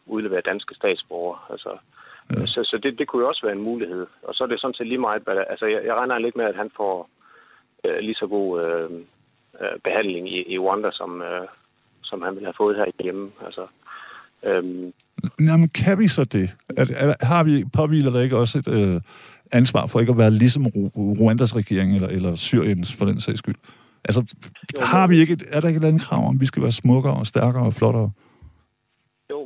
[0.07, 1.39] udlevere danske statsborgere.
[1.51, 1.77] Altså,
[2.37, 2.47] ja.
[2.47, 4.07] Så, så det, det kunne jo også være en mulighed.
[4.23, 6.57] Og så er det sådan set lige meget, altså jeg, jeg regner lidt med, at
[6.57, 7.09] han får
[7.85, 8.91] øh, lige så god øh,
[9.61, 11.47] øh, behandling i, i Rwanda, som, øh,
[12.13, 13.31] som han ville have fået herhjemme.
[13.47, 13.65] Altså,
[14.49, 14.93] øhm,
[15.41, 16.51] Jamen, kan vi så det?
[16.77, 19.01] Er, er, har vi, påviler der ikke også et øh,
[19.53, 23.55] ansvar for ikke at være ligesom Rwandas regering, eller, eller Syriens for den sags skyld?
[24.05, 24.35] Altså,
[24.75, 26.47] Jo, har vi ikke et, er der ikke et eller andet krav om, at vi
[26.47, 28.11] skal være smukkere og stærkere og flottere?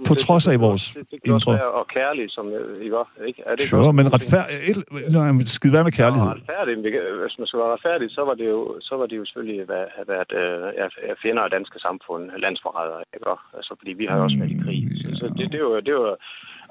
[0.01, 3.07] Jo, På trods af vores det, det indre- være, og kærlig, som øh, I var.
[3.29, 3.41] Ikke?
[3.47, 5.51] Er det Sure, men retfærdigt...
[5.57, 6.29] Skid være med kærlighed.
[6.49, 6.65] Ja.
[6.65, 6.75] Vi
[7.25, 9.89] Hvis man skal være retfærdig, så var det jo, så var det jo selvfølgelig været,
[9.97, 13.27] have været øh, fjender af danske samfund, landsforrædere, ikke?
[13.59, 14.81] Altså, fordi vi har jo også været i krig.
[15.03, 16.17] Så, så det, det, jo, det jo,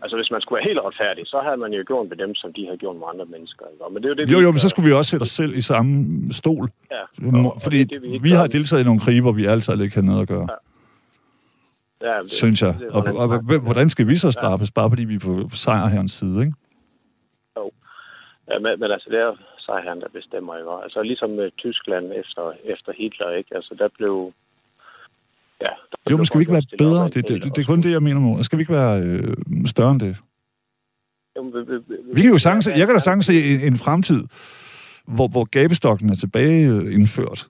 [0.03, 2.49] altså hvis man skulle være helt retfærdig, så havde man jo gjort med dem, som
[2.57, 3.83] de har gjort med andre mennesker, ikke?
[3.93, 5.33] Men det er jo det, Jo, vi jo, men så skulle vi også sætte os
[5.41, 5.93] selv i samme
[6.39, 6.65] stol.
[6.95, 7.03] Ja,
[7.37, 8.37] og Fordi det det, vi gør.
[8.37, 10.57] har deltaget i nogle krige, hvor vi altid ikke havde noget at gøre, ja,
[12.23, 12.75] det, synes jeg.
[12.79, 16.11] det Og, og, og hvordan skal vi så straffes, bare fordi vi er på sejrherrens
[16.11, 16.53] side, ikke?
[18.49, 19.31] Ja, men, men altså, det er
[19.65, 20.71] sejrherren, der bestemmer, ikke?
[20.83, 23.55] Altså, ligesom med Tyskland efter, efter Hitler, ikke?
[23.55, 24.33] Altså, der blev...
[25.61, 27.03] Ja, der Jo, men skal vi ikke være bedre?
[27.03, 28.43] Det, det, det, det er kun det, jeg mener, Morten.
[28.43, 30.17] Skal vi ikke være øh, større end det?
[31.35, 33.77] Jamen, vi, vi, vi, Vi kan jo sagtens, jeg kan da sagtens se en, en
[33.77, 34.21] fremtid,
[35.05, 37.47] hvor, hvor gabestokken er tilbage øh, indført.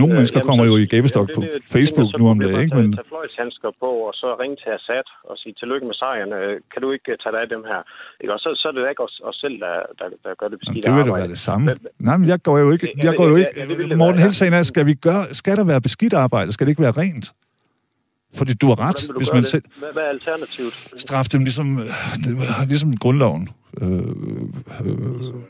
[0.00, 1.40] Nogle Øh, mennesker kommer jo i gabestok på
[1.74, 2.76] Facebook nu om dagen, ikke?
[2.76, 6.32] Men Tage, fløjtshandsker på, og så ringe til Assad og sige tillykke med sejren.
[6.32, 7.80] Øh, Kan du ikke øh, tage dig af dem her?
[8.20, 8.32] Ikke?
[8.34, 10.86] Og så, så er det ikke os, os selv, der, der, der gør det beskidte
[10.88, 11.22] det vil da arbejde.
[11.22, 11.64] være det samme.
[11.66, 12.86] Men- Nej, men jeg går jo ikke...
[13.02, 14.20] Jeg går jo ikke ja, det det Morten.
[14.20, 16.52] Helsagen er, skal, vi gøre, skal der være beskidt arbejde?
[16.52, 17.32] Skal det ikke være rent?
[18.34, 20.72] Fordi du har ret, du hvis man selv Hvad, hvad er alternativet?
[20.96, 21.80] straf dem ligesom,
[22.68, 23.48] ligesom grundloven
[23.82, 24.04] øh, øh,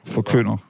[0.07, 0.57] forkynder.
[0.57, 0.70] Hvad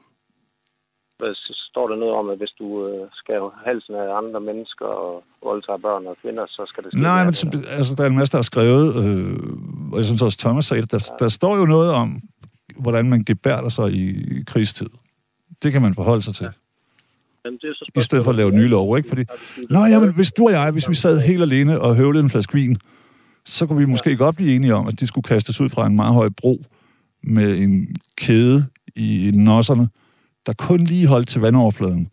[1.35, 5.23] s- står der noget om, at hvis du øh, skal halsen af andre mennesker og
[5.43, 7.01] voldtager børn og kvinder, så skal det ske?
[7.03, 9.39] Nej, men så, altså, der er en masse, der har skrevet, øh,
[9.93, 12.21] og jeg synes også, Thomas sagde det, der, der står jo noget om,
[12.77, 14.15] hvordan man gebærder sig i,
[14.47, 14.87] krigstid.
[15.63, 16.45] Det kan man forholde sig til.
[16.45, 16.51] Ja.
[17.45, 19.09] Men det er så I stedet for at lave nye love, ikke?
[19.09, 19.25] Fordi,
[19.71, 22.55] Nå, jamen, hvis du og jeg, hvis vi sad helt alene og høvlede en flaske
[22.55, 22.77] vin,
[23.47, 25.97] så kunne vi måske godt blive enige om, at de skulle kastes ud fra en
[25.97, 26.63] meget høj bro
[27.23, 29.89] med en kæde i nosserne,
[30.46, 32.09] der kun lige holdt til vandoverfladen.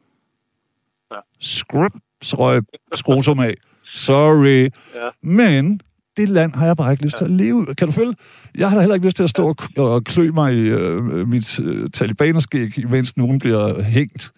[1.12, 1.18] Ja.
[1.40, 2.62] Skrup, så røg
[2.96, 3.54] skrotum af.
[3.94, 4.70] Sorry.
[4.96, 5.10] Ja.
[5.22, 5.82] Men
[6.18, 7.66] det land har jeg bare ikke lyst til at leve.
[7.78, 8.14] Kan du følge?
[8.58, 11.28] Jeg har da heller ikke lyst til at stå og, og klø mig i øh,
[11.28, 14.32] mit øh, talibanerskæg, mens nogen bliver hængt.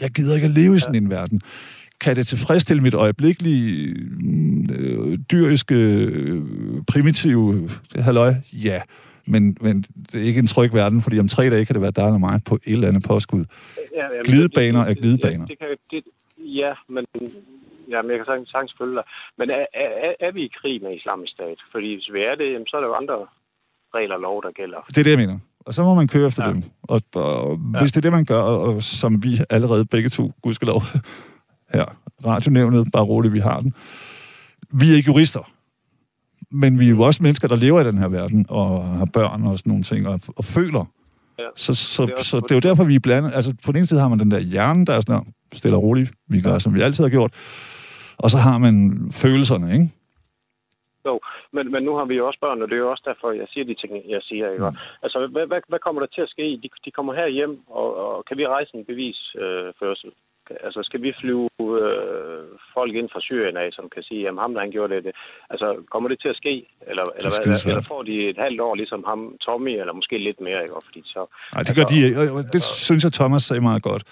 [0.00, 1.40] Jeg gider ikke at leve i sådan en verden.
[2.00, 6.42] Kan det tilfredsstille mit øjeblikkelige mm, øh, dyriske, øh,
[6.86, 8.34] primitive halløj?
[8.52, 8.80] Ja.
[9.26, 11.90] Men, men det er ikke en tryg verden, fordi om tre dage kan det være
[11.90, 13.44] dig eller mig på et eller andet påskud.
[13.96, 15.38] Ja, jamen, Glidebaner er glidebaner.
[15.38, 16.04] Ja, det kan, det,
[16.38, 17.04] ja men,
[17.90, 19.02] ja, men jeg kan sagtens, sagtens følge dig.
[19.38, 21.58] Men er, er, er- vi i krig med islamisk stat?
[21.72, 23.18] Fordi hvis vi er det, jamen, så er der jo andre
[23.94, 24.80] regler og lov, der gælder.
[24.88, 25.38] Det er det, jeg mener.
[25.66, 26.52] Og så må man køre efter ja.
[26.52, 26.62] Dem.
[26.82, 27.78] Og, og ja.
[27.80, 30.82] hvis det er det, man gør, og som vi allerede begge to, gudskelov,
[31.74, 31.84] her,
[32.26, 33.74] radionævnet, bare roligt, vi har den.
[34.72, 35.52] Vi er ikke jurister.
[36.52, 39.46] Men vi er jo også mennesker, der lever i den her verden, og har børn
[39.46, 40.84] og sådan nogle ting, og, og føler.
[41.38, 41.48] Ja.
[41.56, 43.32] Så, så, Det så det er jo derfor, vi er blandet.
[43.34, 45.76] Altså, på den ene side har man den der hjerne, der er sådan, "Nå, stille
[45.76, 47.32] og roligt, vi gør, som vi altid har gjort.
[48.18, 48.74] Og så har man
[49.12, 49.90] følelserne, ikke?
[51.06, 51.20] Jo,
[51.52, 53.46] men, men nu har vi jo også børn, og det er jo også derfor, jeg
[53.52, 54.50] siger de ting, jeg siger.
[54.50, 54.70] Ikke?
[54.70, 54.76] Mm.
[55.02, 56.42] Altså, hvad, hvad, hvad kommer der til at ske?
[56.62, 60.08] De, de kommer her hjem, og, og kan vi rejse en bevisførsel?
[60.08, 60.31] Øh?
[60.66, 64.52] Altså, skal vi flyve øh, folk ind fra Syrien af, som kan sige, at ham,
[64.54, 65.12] der han gjorde det, det.
[65.50, 66.54] Altså, kommer det til at ske?
[66.90, 70.40] Eller, eller, hvad, eller får de et halvt år, ligesom ham, Tommy, eller måske lidt
[70.40, 70.74] mere, ikke?
[70.88, 71.20] Fordi så,
[71.54, 71.98] Nej, det gør de.
[72.20, 74.02] Og- og Det synes jeg, Thomas sagde meget godt.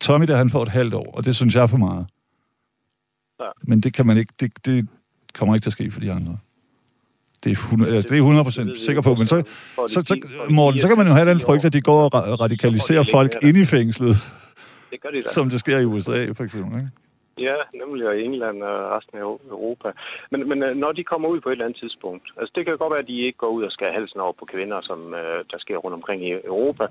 [0.00, 2.06] Tommy, der han får et halvt år, og det synes jeg er for meget.
[3.40, 3.48] Ja.
[3.62, 4.88] Men det kan man ikke, det, det
[5.34, 6.38] kommer ikke til at ske for de andre.
[7.44, 9.42] Det er 100, altså, det er 100 procent sikker på, men så,
[9.76, 10.20] så, så,
[10.50, 13.02] Morten, så kan man jo have den 10 frygt, at de går og ra- radikaliserer
[13.10, 14.16] folk ind i fængslet,
[14.90, 15.28] Det gør de da.
[15.28, 16.78] som det sker i USA, for eksempel.
[16.78, 16.90] Ikke?
[17.38, 19.22] Ja, nemlig og i England og resten af
[19.56, 19.88] Europa.
[20.30, 22.78] Men, men øh, når de kommer ud på et eller andet tidspunkt, altså det kan
[22.78, 25.44] godt være, at de ikke går ud og skal halsen over på kvinder, som øh,
[25.50, 26.86] der sker rundt omkring i Europa.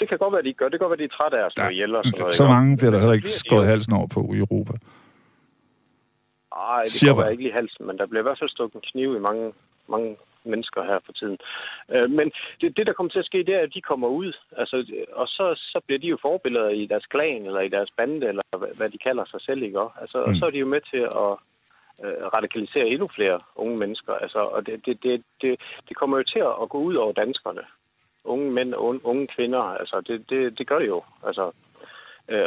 [0.00, 0.68] Det kan godt være, at de gør.
[0.68, 2.34] Det kan godt være, at de er trætte af at slå ihjel og sådan noget.
[2.34, 4.74] Så mange bliver der heller ikke skåret halsen over på i Europa.
[6.56, 8.84] Nej, det Siger være ikke lige halsen, men der bliver i hvert fald stukket en
[8.92, 9.52] kniv i mange,
[9.88, 11.38] mange mennesker her for tiden.
[11.90, 14.32] Øh, men det, det, der kommer til at ske, det er, at de kommer ud,
[14.56, 14.76] altså,
[15.12, 18.42] og så, så bliver de jo forbilleder i deres klan, eller i deres bande, eller
[18.58, 19.80] hvad, hvad de kalder sig selv, ikke?
[20.00, 20.30] Altså, mm.
[20.30, 21.32] Og så er de jo med til at
[22.04, 24.12] øh, radikalisere endnu flere unge mennesker.
[24.12, 27.62] Altså, og det, det, det, det, det kommer jo til at gå ud over danskerne.
[28.24, 31.02] Unge mænd og unge, kvinder, altså det, det, det gør det jo.
[31.26, 31.50] Altså,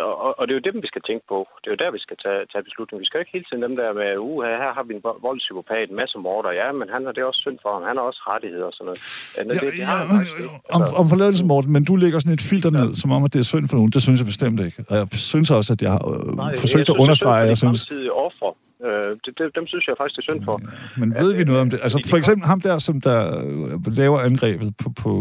[0.08, 1.38] og, og- og det er jo dem, vi skal tænke på.
[1.62, 3.02] Det er jo der, vi skal tage, tage beslutninger.
[3.04, 5.20] Vi skal jo ikke hele tiden dem der med, uh, her har vi en vo-
[5.28, 6.52] voldspsykopat, en masse morder.
[6.62, 7.84] Ja, men han har det er også synd for ham.
[7.90, 9.02] Han har også rettigheder og sådan noget.
[9.36, 10.50] Ja, det, det, det har men, ikke.
[10.76, 13.32] om, Altså, om forladelse, Morten, men du lægger sådan et filter ned, som om, at
[13.34, 13.92] det er synd for nogen.
[13.96, 14.80] Det synes jeg bestemt ikke.
[14.90, 17.80] Og jeg synes også, at jeg har øh, nej, forsøgt jeg at understrege, jeg synes...
[17.88, 18.50] Fremtidige ofre.
[18.88, 20.56] Øh, det, det, dem synes jeg faktisk, det er synd for.
[21.02, 21.80] Men ved vi noget om det?
[21.84, 25.12] Altså fordi de for eksempel ham der, som der øh, laver angrebet på, på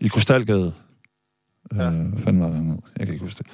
[0.00, 0.72] i Krystalgade.
[1.76, 1.90] Ja.
[1.90, 2.78] Øh, hvad fanden var det, han hed?
[2.98, 3.46] Jeg kan ikke huske det.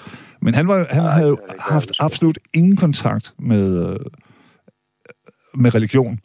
[0.43, 3.97] Men han, var, han Nej, havde jo haft absolut ingen kontakt med, øh,
[5.55, 6.19] med religion.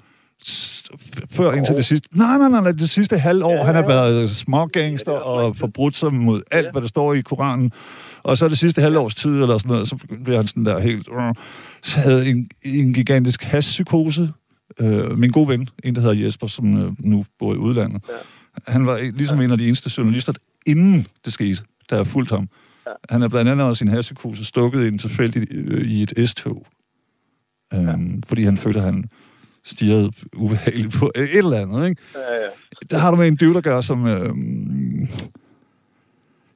[1.31, 1.77] Før indtil Jo.
[1.77, 2.17] det sidste...
[2.17, 3.51] Nej, nej, nej, nej, det sidste halvår.
[3.51, 3.87] Ja, Ja, han har ja.
[3.87, 6.71] været smågangster Ja, og forbrudt sig mod alt, Ja.
[6.71, 7.71] hvad der står i Koranen.
[8.23, 11.07] Og så det sidste halvårs tid, eller sådan noget, så bliver han sådan der helt...
[11.19, 11.33] Øh,
[11.83, 14.29] så havde en, en gigantisk hashpsykose.
[14.79, 18.01] Øh, min gode ven, en der hedder Jesper, som øh, nu bor i udlandet.
[18.09, 18.13] Ja.
[18.71, 20.33] Han var ligesom en af de eneste journalister,
[20.65, 22.49] inden det skete, der har fulgt ham.
[22.87, 22.91] Ja.
[23.09, 26.65] Han er blandt andet også sin hashpsykose stukket ind tilfældigt øh, i et S-tog.
[27.73, 29.05] Øhm, Fordi han følte, at han
[29.65, 32.01] stirrede ubehageligt på et eller andet, ikke?
[32.15, 32.47] Ja, ja.
[32.91, 34.07] Der har du med en dyv, der gør som...
[34.07, 34.29] Øh,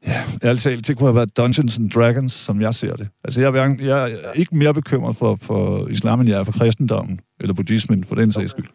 [0.08, 3.08] ja, ærligt talt, det kunne have været Dungeons and Dragons, som jeg ser det.
[3.24, 6.44] Altså, jeg er, hverken- jeg er ikke mere bekymret for, for islam, end jeg er
[6.44, 8.66] for kristendommen, eller buddhismen, for den sags skyld.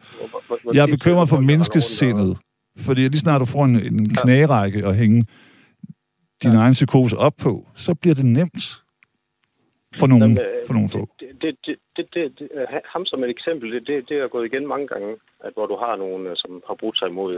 [0.73, 2.37] Jeg er bekymret for menneskesindet,
[2.77, 5.25] Fordi lige snart du får en, en knærække at hænge
[6.43, 6.59] din ja.
[6.59, 8.83] egen psykose op på, så bliver det nemt
[9.95, 11.09] for Jamen, øh, for nogen få.
[11.19, 14.27] Det, det, det, det, det, det, øh, ham som et eksempel, det, det, det er
[14.27, 17.33] gået igen mange gange, at hvor du har nogen, øh, som har brudt sig imod,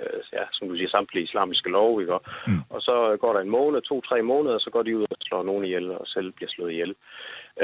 [0.00, 2.18] øh, ja, som du siger, samtlige islamiske lov, ikke?
[2.46, 2.60] Mm.
[2.70, 5.64] og så går der en måned, to-tre måneder, så går de ud og slår nogen
[5.64, 6.94] ihjel, og selv bliver slået ihjel.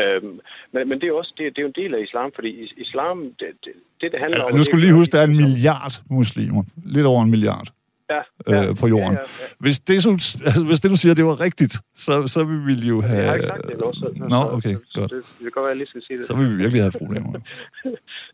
[0.00, 0.40] Øhm,
[0.72, 3.48] men, men det er også det, det er en del af islam, fordi islam, det,
[3.64, 4.56] det, det, handler Ja, om...
[4.58, 6.62] nu skal du lige huske, der er en milliard muslimer.
[6.84, 7.68] Lidt over en milliard
[8.10, 9.12] ja, øh, på jorden.
[9.12, 9.46] Ja, ja, ja.
[9.58, 10.12] Hvis, det, som,
[10.48, 13.18] altså, hvis det, du siger, det var rigtigt, så, så vil vi jo have...
[13.22, 15.10] Jeg har ikke sagt det endnu, så, så, Nå, så- okay, så, godt.
[15.10, 16.26] Det, det kan godt være, at jeg lige skal sige det.
[16.26, 17.32] Så vil vi virkelig have problemer.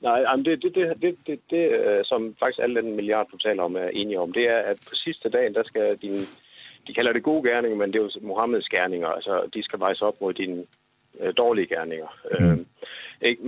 [0.06, 3.36] Nej, jamen det, det, det, det, det, det øh, som faktisk alle den milliard, du
[3.36, 6.16] taler om, er enige om, det er, at på sidste dagen, der skal din,
[6.86, 10.02] de kalder det gode gerninger, men det er jo Mohammeds gerninger, altså de skal vejes
[10.02, 10.62] op mod dine
[11.20, 12.10] øh, dårlige gerninger.
[12.40, 12.46] Mm.
[12.46, 12.58] Øh,
[13.22, 13.42] ikke?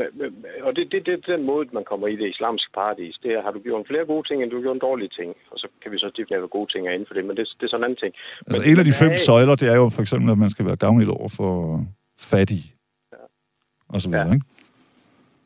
[0.63, 3.17] Og det, det, det er den måde, man kommer i det islamiske paradis.
[3.23, 5.37] Det er, har du gjort flere gode ting, end du har gjort dårlige ting.
[5.51, 7.49] Og så kan vi så definere, hvad gode ting er inden for det, men det,
[7.61, 8.15] det er sådan en anden ting.
[8.47, 10.51] Altså, men, en af de fem er- søjler, det er jo for eksempel, at man
[10.51, 11.51] skal være gavnlig over for
[12.19, 12.75] fattige.
[13.89, 14.33] Og så videre, Ja.
[14.35, 14.47] ikke?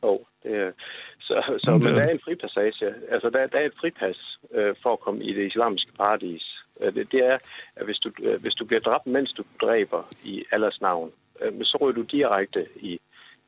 [0.03, 0.71] Jo, det er...
[1.19, 2.93] Så, så, men er der er en fripassage.
[3.11, 6.45] Altså, der, der er et fripas øh, for at komme i det islamiske paradis.
[6.81, 7.37] Øh, Det, det er,
[7.75, 11.11] at hvis du, øh, hvis du bliver dræbt, mens du dræber i Allahs navn,
[11.41, 12.99] øh, så ryger du direkte i,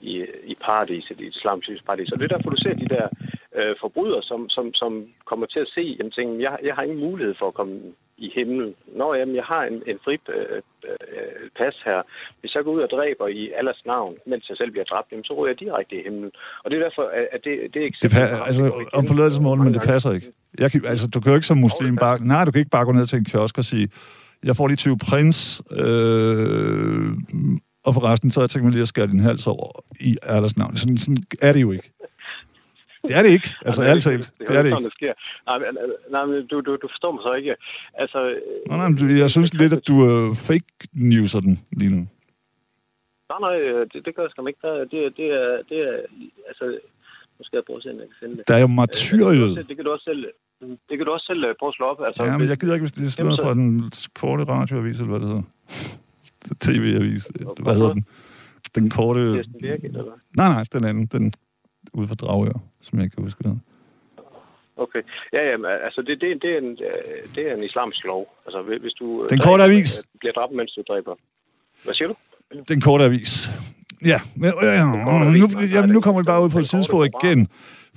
[0.01, 2.11] i, i paradiset, i det islamiske paradis.
[2.11, 3.07] Og det er derfor, du ser de der
[3.57, 4.91] øh, forbrydere, som, som, som
[5.29, 7.75] kommer til at se, jamen, tænker, jeg, jeg har ingen mulighed for at komme
[8.17, 8.73] i himlen.
[8.99, 11.99] Nå, jamen, jeg har en, en fri øh, øh, pas her.
[12.41, 15.23] Hvis jeg går ud og dræber i Allahs navn, mens jeg selv bliver dræbt, jamen,
[15.25, 16.31] så ryger jeg direkte i himlen.
[16.63, 17.03] Og det er derfor,
[17.35, 20.27] at det, det er Det eksempel, pa- altså, om forladelse Morten, men det passer ikke.
[20.57, 22.15] Jeg kan, altså, du kan jo ikke som muslim bare...
[22.33, 23.89] Nej, du kan ikke bare gå ned til en kiosk og sige,
[24.43, 27.05] jeg får lige 20 prins, øh,
[27.85, 30.77] og forresten, så tænkt mig lige at skære din hals over i Allahs navn.
[30.77, 31.91] Sådan, sådan er det jo ikke.
[33.07, 33.49] Det er det ikke.
[33.65, 34.33] Altså, ærligt talt.
[34.39, 34.83] Det er det ikke.
[34.83, 35.13] det sker.
[35.45, 37.55] Nej, men, øh, nej, men du, du, du forstår mig så ikke.
[37.93, 41.91] Altså, øh, Nå, nej, men jeg synes lidt, at du øh, fake newser den lige
[41.95, 42.01] nu.
[43.31, 44.59] Nej, nej, øh, det, det gør jeg skam ikke.
[44.61, 45.95] Der, det, det, er, det er,
[46.49, 46.65] altså,
[47.37, 48.47] nu skal jeg prøve at se, om jeg kan finde det.
[48.47, 49.67] Der er jo Øh, martyriet.
[49.69, 50.21] Det kan du også selv,
[50.89, 51.99] det kan du også selv øh, prøve at slå op.
[52.07, 54.97] Altså, Ja, men jeg gider ikke, hvis det er sådan noget fra den korte radioavis,
[54.99, 55.43] eller hvad det hedder.
[56.65, 57.31] TV-avis.
[57.59, 58.05] Hvad hedder den?
[58.75, 59.19] Den korte...
[59.19, 60.03] Eller hvad?
[60.37, 61.05] Nej, nej, den anden.
[61.05, 61.33] Den
[61.93, 63.43] ude på Dragør, som jeg ikke kan huske.
[64.77, 65.01] Okay.
[65.33, 68.35] Ja, ja, altså, det, det, det, er en, øh, det er en islamisk lov.
[68.45, 69.23] Altså, hvis- du...
[69.23, 69.97] øh, Den korte dræber, avis.
[69.99, 71.15] øh, Bliver dræbt, mens du dræber.
[71.83, 72.15] Hvad siger du?
[72.69, 73.49] Den korte avis.
[74.05, 74.87] Ja, men øh,
[75.33, 77.47] nu, jamen, nu kommer vi bare ud på et sidespor igen.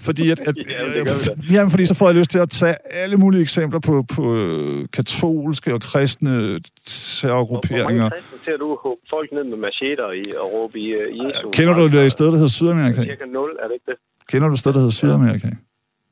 [0.02, 3.16] Fordi, at, at, Ja, øh, jamen, fordi så får jeg lyst til at tage alle
[3.16, 8.10] mulige eksempler på, på øh, katolske og kristne Hvor mange terrorgrupperinger.
[8.10, 8.78] kristne ser du
[9.10, 11.50] folk ned med macheter i og råbe i uh, Jesu?
[11.50, 13.04] Kender du det sted, der hedder Sydamerika?
[13.04, 13.96] Cirka 0, er det ikke det?
[14.28, 15.48] Kender du et sted, der hedder Sydamerika?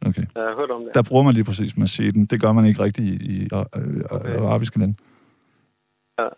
[0.07, 0.23] Okay.
[0.35, 0.95] Jeg har hørt om det.
[0.95, 2.25] Der bruger man lige præcis macheten.
[2.25, 3.61] Det gør man ikke rigtigt i, i øh,
[4.11, 4.37] Okay.
[4.37, 4.95] arabiske lande.
[6.19, 6.29] Ja.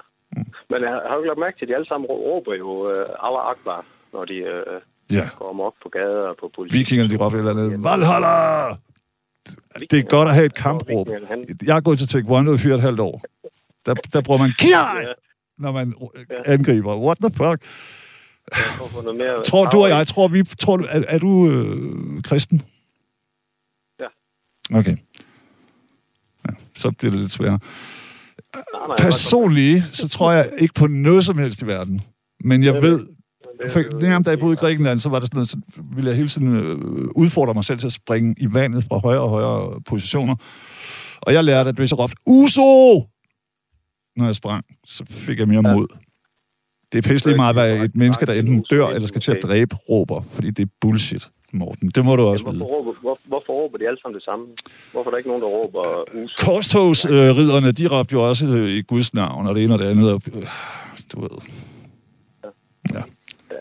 [0.71, 2.69] Men jeg har har du lagt mærke til, at de alle sammen rå- råber jo
[2.91, 4.79] uh, Allah Akbar, når de uh,
[5.12, 5.29] Ja.
[5.38, 6.77] går op på gader og på politi.
[6.77, 7.85] Vikingerne, de råber et eller andet.
[7.85, 8.77] Valhalla!
[9.90, 11.09] Det er godt at have et kampråb.
[11.62, 13.22] Jeg har gået til taekwondo i fire og et halvt år.
[13.87, 15.14] Der, der bruger man kiai,
[15.59, 15.94] når man
[16.46, 16.96] angriber.
[16.96, 17.62] What the fuck?
[19.18, 22.62] Mere Tror du og jeg, tror vi, tror du, er, er du øh, kristen?
[24.01, 24.07] Ja.
[24.79, 24.96] Okay.
[26.48, 27.59] Ja, så bliver det lidt sværere.
[28.98, 32.01] Personligt, så tror jeg ikke på noget som helst i verden.
[32.44, 33.01] Men jeg er ved,
[33.61, 35.57] det dengang, da jeg boede i Grækenland, så var der sådan noget, så
[35.95, 39.21] ville jeg hele tiden øh, udfordre mig selv til at springe i vandet fra højere
[39.23, 40.37] og højere positioner.
[41.23, 43.01] Og jeg lærte, at hvis jeg råbte, USO!
[44.17, 45.75] Når jeg sprang, så fik jeg mere Ja.
[45.75, 45.87] mod.
[46.93, 49.77] Det er pisselig meget, hvad et menneske, der enten dør eller skal til at dræbe,
[49.77, 50.21] råber.
[50.31, 51.88] Fordi det er bullshit, Morten.
[51.88, 52.57] Det må du også vide.
[52.57, 54.45] hvorfor, råber, hvor, hvorfor råber de alle sammen det samme?
[54.93, 56.35] Hvorfor er der ikke nogen, der råber us?
[56.35, 60.12] Korstogsridderne, de råbte jo også øh, i Guds navn, og det ene og det andet.
[60.12, 60.43] Og, øh,
[61.12, 61.31] du ved.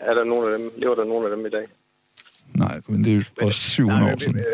[0.08, 0.64] Er der nogen af dem?
[0.82, 1.66] Lever der nogen af dem i dag?
[2.62, 4.38] Nej, men det er jo også 700 år siden.
[4.38, 4.44] øh,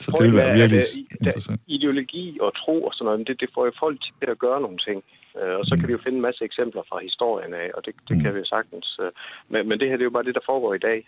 [0.00, 0.82] Så det vil være virkelig
[1.26, 1.50] at.
[1.66, 4.78] Ideologi og tro og sådan noget, det, det får jo folk til at gøre nogle
[4.88, 4.98] ting.
[5.40, 7.92] Øh, Og så kan vi jo finde en masse eksempler fra historien af, og det,
[8.08, 8.22] det Mm.
[8.22, 8.86] kan vi jo sagtens.
[9.02, 9.08] øh,
[9.52, 10.98] Men, men det her, det er jo bare det, der foregår i dag.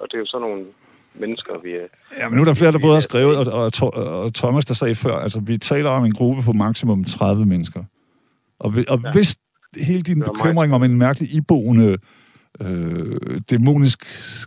[0.00, 0.64] Og det er jo sådan nogle
[1.22, 1.70] mennesker, vi...
[2.20, 3.46] Ja, men nu er der flere, der både har skrevet, og,
[3.82, 7.46] og, og Thomas, der sagde før, altså vi taler om en gruppe på maksimum 30
[7.46, 7.82] mennesker.
[8.58, 9.12] Og, og ja.
[9.12, 9.36] Hvis
[9.88, 11.98] hele din bekymring om en mærkelig iboende
[12.60, 13.98] øh, dæmonisk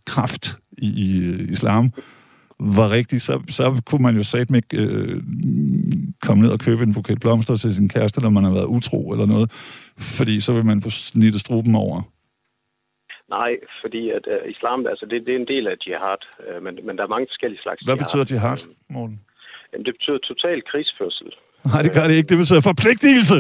[0.06, 1.92] kraft i, i øh, islam
[2.60, 5.24] var rigtig, så, så kunne man jo sagt med øh,
[6.22, 9.12] komme ned og købe en buket blomster til sin kæreste, når man har været utro
[9.12, 9.52] eller noget,
[9.98, 12.02] fordi så vil man få snittet struben over.
[13.30, 16.80] Nej, fordi at uh, islam, altså det, det er en del af jihad, uh, men,
[16.86, 18.06] men der er mange forskellige slags Hvad jihad.
[18.06, 18.58] betyder jihad,
[18.90, 19.20] Morten?
[19.74, 21.30] Jamen, det betyder total krigsførsel.
[21.66, 22.30] Nej, det gør det ikke.
[22.30, 23.36] Det betyder forpligtelse.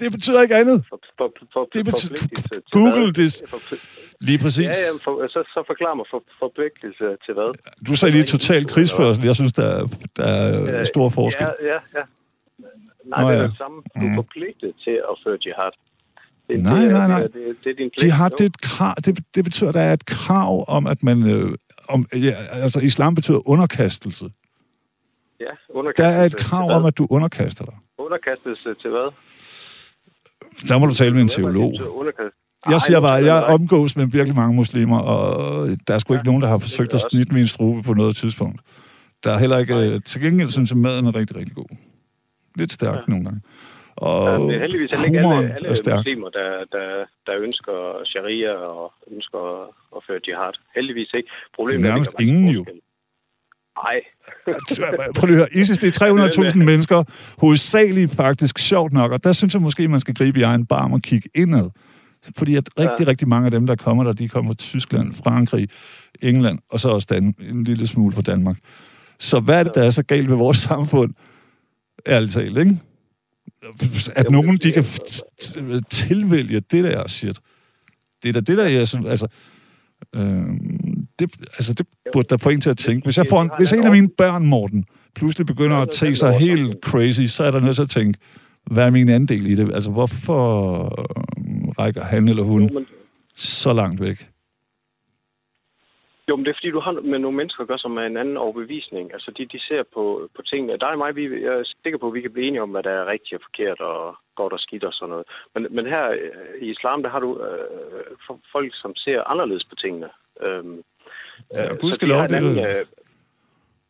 [0.00, 0.84] Det betyder ikke andet.
[0.88, 3.42] For, for, for, Det betyder- Google det.
[4.20, 4.64] Lige præcis.
[4.64, 7.50] Ja, ja, for, så, så forklar mig for, forpligtelse til hvad?
[7.88, 9.24] Du sagde lige total krigsførsel.
[9.24, 11.46] Jeg synes, der er, der er Øh, stor forskel.
[11.62, 12.02] Ja, ja, ja.
[13.04, 13.46] Nej, Nå, det er ja.
[13.48, 13.76] det samme.
[13.96, 14.14] Du er Mm.
[14.14, 15.70] forpligtet til at føre jihad.
[16.48, 17.22] Det, Nej, det, nej, nej.
[17.22, 18.02] Det, det, det er din pligt.
[18.02, 21.02] Jihad, det, er et krav, det, det betyder, at der er et krav om, at
[21.02, 21.22] man...
[21.30, 21.54] Øh,
[21.88, 24.24] om, ja, altså, islam betyder underkastelse.
[25.40, 27.74] Ja, Der underkastelse er et krav om, at du underkaster dig.
[27.98, 29.12] Underkastelse til hvad?
[30.68, 31.72] Der må du tale med en teolog.
[32.00, 35.98] underkast- Jeg siger bare, det jeg er omgås med virkelig mange muslimer, og der er
[35.98, 38.60] sgu ikke nogen, der har forsøgt at snitte min strube på noget tidspunkt.
[39.24, 39.74] Der er heller ikke...
[39.74, 41.76] øh, Til gengæld synes jeg, maden er rigtig, rigtig god.
[42.58, 43.00] Lidt stærk Ja.
[43.08, 43.40] nogle gange.
[43.96, 46.86] Og Ja, er heldigvis heller ikke alle, alle er muslimer, der, der,
[47.26, 50.52] der ønsker sharia og ønsker at, at føre jihad.
[50.74, 51.28] Heldigvis ikke.
[51.56, 52.64] Problemet Det er nærmest at der ingen er jo.
[53.76, 54.00] Nej.
[55.16, 57.04] Prøv lige at høre, ISIS, det er 300.000 mennesker,
[57.38, 60.92] hovedsageligt faktisk, sjovt nok, og der synes jeg måske, man skal gribe i egen barm
[60.92, 61.70] og kigge indad.
[62.36, 63.10] Fordi at rigtig, ja.
[63.10, 65.68] Rigtig mange af dem, der kommer der, de kommer fra Tyskland, Frankrig,
[66.22, 68.56] England, og så også Dan- en lille smule fra Danmark.
[69.18, 71.14] Så hvad er det, der er så galt ved vores samfund?
[72.06, 72.78] Ærligt talt, ikke?
[74.16, 74.84] At nogen, de kan
[75.90, 77.38] tilvælge det der shit.
[78.22, 79.26] Det er da det der, jeg synes, altså...
[80.14, 80.46] Øh,
[81.18, 83.04] det, altså, det burde da få en til at tænke.
[83.04, 86.38] Hvis, jeg får en, hvis en af mine børn, Morten, pludselig begynder at tage sig
[86.38, 88.18] helt crazy, så er der nødt til at tænke,
[88.64, 89.74] hvad er min andel i det?
[89.74, 92.86] Altså, hvorfor øh, rækker han eller hun
[93.36, 94.28] så langt væk?
[96.28, 98.16] jo, men det er fordi, du har med nogle mennesker at gøre, som er en
[98.16, 99.12] anden overbevisning.
[99.12, 100.78] Altså, de, de ser på, på tingene.
[100.78, 102.82] Der er mig, vi, jeg er sikker på, at vi kan blive enige om, hvad
[102.82, 105.26] der er rigtigt og forkert og godt og skidt og sådan noget.
[105.54, 109.74] Men, men her øh, i islam, der har du øh, folk, som ser anderledes på
[109.74, 110.08] tingene.
[110.40, 110.82] Øhm,
[111.54, 112.84] Ja, øh, gudskelov, de det anden, øh,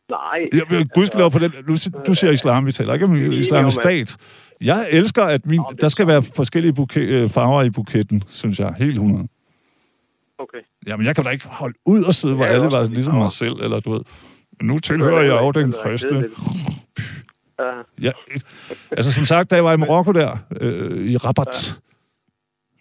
[0.09, 0.49] Nej.
[0.53, 1.51] Jeg vil gudskelov på den.
[1.51, 1.75] Du,
[2.07, 4.17] du siger islam, vi taler ikke om islamisk stat.
[4.61, 8.59] Jeg elsker, at min, er der skal være forskellige buke, øh, farver i buketten, synes
[8.59, 8.73] jeg.
[8.77, 9.27] Helt 100.
[10.37, 10.57] Okay.
[10.87, 13.31] Jamen, jeg kan da ikke holde ud og sidde, hvor Ja, alle var ligesom mig
[13.31, 14.01] selv, eller du ved.
[14.61, 16.25] Nu tilhører jeg jo den kristne.
[17.59, 18.11] Ja, Ja,
[18.91, 21.79] altså som sagt, da jeg var i Marokko der, øh, i Rabat.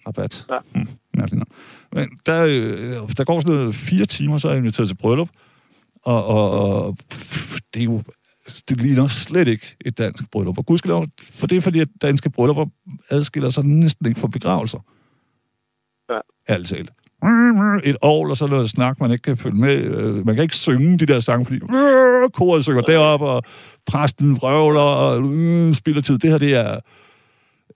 [0.07, 0.47] Rabat.
[0.51, 0.81] Ja.
[1.25, 1.45] Mærkeligt
[1.93, 2.07] navn.
[2.07, 5.29] Men der, øh, der går sådan noget fire timer, så er jeg inviteret til bryllup.
[6.03, 8.03] Og, og, og pff, det er jo
[8.69, 10.59] det ligner slet ikke et dansk bryllup.
[10.59, 12.67] Og gudskelov, for det er fordi, at danske bryllupper
[13.11, 14.79] adskiller sig næsten ikke fra begravelser.
[16.11, 16.19] Ja.
[16.47, 16.91] Alt talt.
[17.85, 19.77] Et år og så noget snak, man ikke kan følge med.
[19.77, 21.61] Øh, Man kan ikke synge de der sange, fordi
[22.35, 23.43] koret synger derop, og
[23.87, 26.19] præsten vrøvler og øh, spilder tid.
[26.19, 26.81] Det her, det er...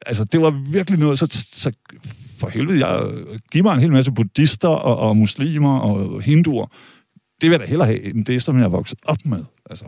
[0.07, 1.73] Altså, det var virkelig noget, så, så
[2.41, 6.67] for helvede, jeg giver mig en hel masse buddhister og, og muslimer og hinduer.
[7.41, 9.45] Det vil jeg da hellere have, end det, som jeg er vokset op med.
[9.71, 9.85] Altså,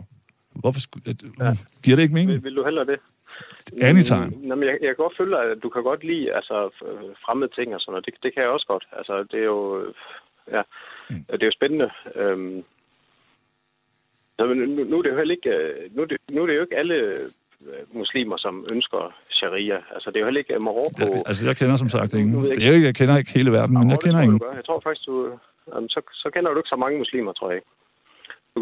[0.55, 1.09] hvorfor skulle...
[1.09, 1.53] at- Ja.
[1.83, 2.31] Giver det ikke mening?
[2.31, 2.99] vil, vil du hellere det?
[3.81, 4.25] Anytime.
[4.25, 6.69] Mm, Jamen, jeg, jeg kan godt føle, at du kan godt lide altså,
[7.25, 8.05] fremmede ting og sådan noget.
[8.05, 8.85] Det, det kan jeg også godt.
[8.97, 9.93] Altså, det er jo...
[10.51, 10.61] Ja,
[11.09, 11.23] Mm.
[11.31, 11.89] det er jo spændende.
[12.15, 12.63] Øhm,
[14.39, 16.55] så, men nu, nu, er det jo heller ikke, øh, nu, det, nu er det
[16.55, 17.17] jo ikke alle
[17.93, 19.77] muslimer, som ønsker sharia.
[19.95, 21.05] Altså, det er jo heller ikke Marokko.
[21.15, 22.41] Ja, altså, jeg kender som sagt Nu- nu ingen.
[22.43, 24.41] ved jeg Det er ikke, jeg kender ikke hele verden, men jeg kender ingen.
[24.59, 25.15] Jeg tror faktisk, du...
[25.75, 27.69] Jamen, så, så kender du ikke så mange muslimer, tror jeg ikke.
[28.55, 28.59] Du,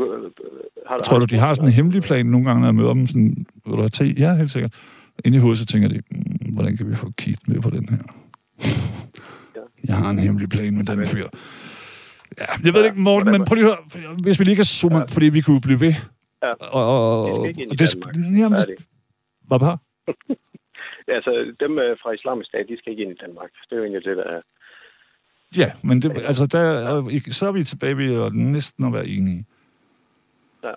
[0.89, 3.07] har, Tror du, de har sådan en hemmelig plan nogle gange, når jeg møder dem?
[3.07, 4.05] Sådan, vil du have te?
[4.23, 4.73] Ja, helt sikkert.
[5.25, 7.89] Inde i hovedet, så tænker de, "Mm, hvordan kan vi få Keith med på den
[7.89, 7.97] her?
[9.55, 9.61] Ja.
[9.87, 11.27] Jeg har en hemmelig plan med den fyr.
[12.39, 14.65] Ja, jeg ved Ja, ikke, Morten, men prøv lige at høre, hvis vi lige kan
[14.65, 15.03] zoome, Ja.
[15.05, 15.93] fordi vi kunne blive ved.
[16.43, 16.51] Ja.
[16.53, 18.75] Og, og, og, i og det, jamen, Færdig.
[19.47, 19.77] hvad bare?
[21.07, 23.49] Ja, altså, dem øh, fra islamisk stat, de skal ikke ind i Danmark.
[23.69, 24.41] Det er jo egentlig det, der er...
[25.57, 29.07] Ja, men det, altså, der, er- så er vi tilbage ved at næsten at være
[29.07, 29.45] enige.
[30.63, 30.71] Ja.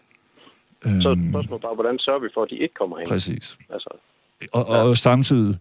[0.87, 3.09] Øhm, Så er spørgsmålet bare, hvordan sørger vi for, at de ikke kommer ind?
[3.09, 3.59] præcis.
[3.70, 3.88] Altså,
[4.53, 5.59] Og, og samtidig,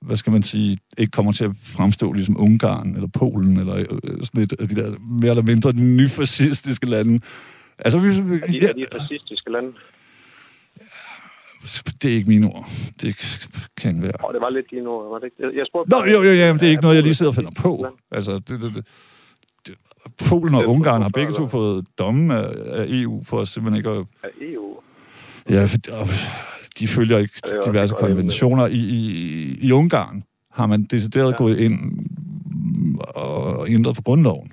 [0.00, 4.24] hvad skal man sige, ikke kommer til at fremstå ligesom Ungarn eller Polen eller øh,
[4.24, 7.20] sådan et af de der mere eller mindre nyfascistiske lande.
[7.78, 9.72] Altså, vi, er de, er de fascistiske lande?
[12.02, 12.68] det er ikke mine ord.
[13.02, 13.16] Det
[13.76, 14.26] kan være.
[14.28, 15.58] Åh, det var lidt dine ord, var det ikke?
[15.58, 17.36] Jeg, spurgte Nå, jo, jo, ja, men det er ikke noget, jeg lige sidder og
[17.36, 17.86] finder på.
[18.10, 18.84] Altså, det, det,
[19.66, 19.74] det,
[20.28, 23.90] Polen og Ungarn har begge to fået domme af, af EU for at simpelthen ikke
[23.90, 24.06] at...
[24.22, 24.76] Er EU?
[25.50, 26.06] Ja, for, og
[26.78, 28.66] de følger ikke er diverse konventioner.
[28.66, 31.36] I, i, I Ungarn har man decideret Ja.
[31.36, 31.98] gået ind
[33.14, 34.52] og ændret på grundloven.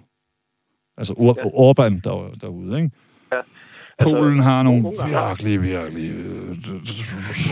[0.98, 1.44] Altså Ur, Ja.
[1.44, 2.92] Orbán der, derude, ikke?
[3.34, 3.42] Ja.
[4.04, 6.10] Polen har nogle Ungarn virkelig, virkelig...
[6.10, 6.50] øh,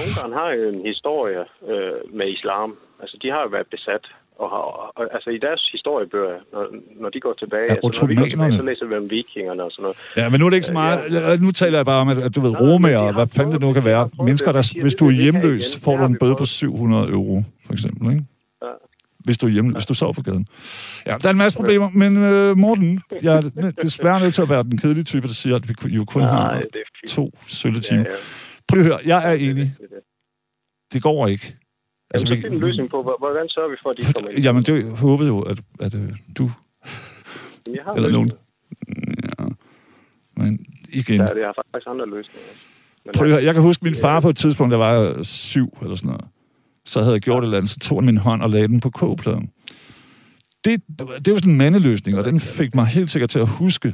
[0.04, 2.70] Ungarn har jo en historie øh, med islam.
[3.02, 4.06] Altså, de har jo været besat
[4.44, 4.64] Og, har,
[4.98, 6.64] og, altså i deres historiebøger, når,
[7.02, 9.64] når de går tilbage, Ja, altså, når vi går tilbage, så læser vi om vikingerne
[9.64, 9.98] og sådan noget.
[10.18, 11.00] Ja, men nu er det ikke så meget...
[11.12, 13.86] Ja, Nu taler jeg bare om, at, du ved, har hvad fanden det nu kan
[13.86, 14.10] være.
[14.30, 16.48] Mennesker, der, hvis du er hjemløs, får du en bøde på prøvet.
[16.48, 18.24] 700 euro, for eksempel, ikke?
[19.22, 19.26] Ja.
[19.26, 20.48] Hvis du hjemme, hvis du sover på gaden.
[21.06, 24.50] Ja, der er en masse problemer, men øh, Morten, jeg er desværre nødt til at
[24.50, 26.64] være den kedelige type, der siger, at vi jo kun Nej, har
[27.08, 28.02] to sølle Ja, timer.
[28.02, 28.16] ja.
[28.68, 29.76] Prøv at høre, jeg er enig.
[30.94, 31.56] Det går ikke.
[32.14, 34.30] Altså, så vi- find en løsning på, hvor- hvordan sørger vi for, at de kommer
[34.30, 34.40] ind?
[34.40, 36.50] Jamen, det håbede jo, at, at øh, du
[37.68, 38.30] Men jeg har eller nogen...
[39.40, 39.46] Ja.
[40.38, 41.16] Men igen...
[41.22, 42.50] Ja, det har faktisk andre løsninger.
[43.06, 45.78] Men, Prøv at høre, jeg kan huske min far på et tidspunkt, der var syv
[45.82, 46.26] eller sådan noget.
[46.86, 48.80] Så havde jeg gjort et eller andet, så tog han min hånd og lagde den
[48.80, 49.52] på kogepladen.
[50.66, 50.82] Det,
[51.26, 53.94] det var sådan en mandeløsning, og den fik mig helt sikkert til at huske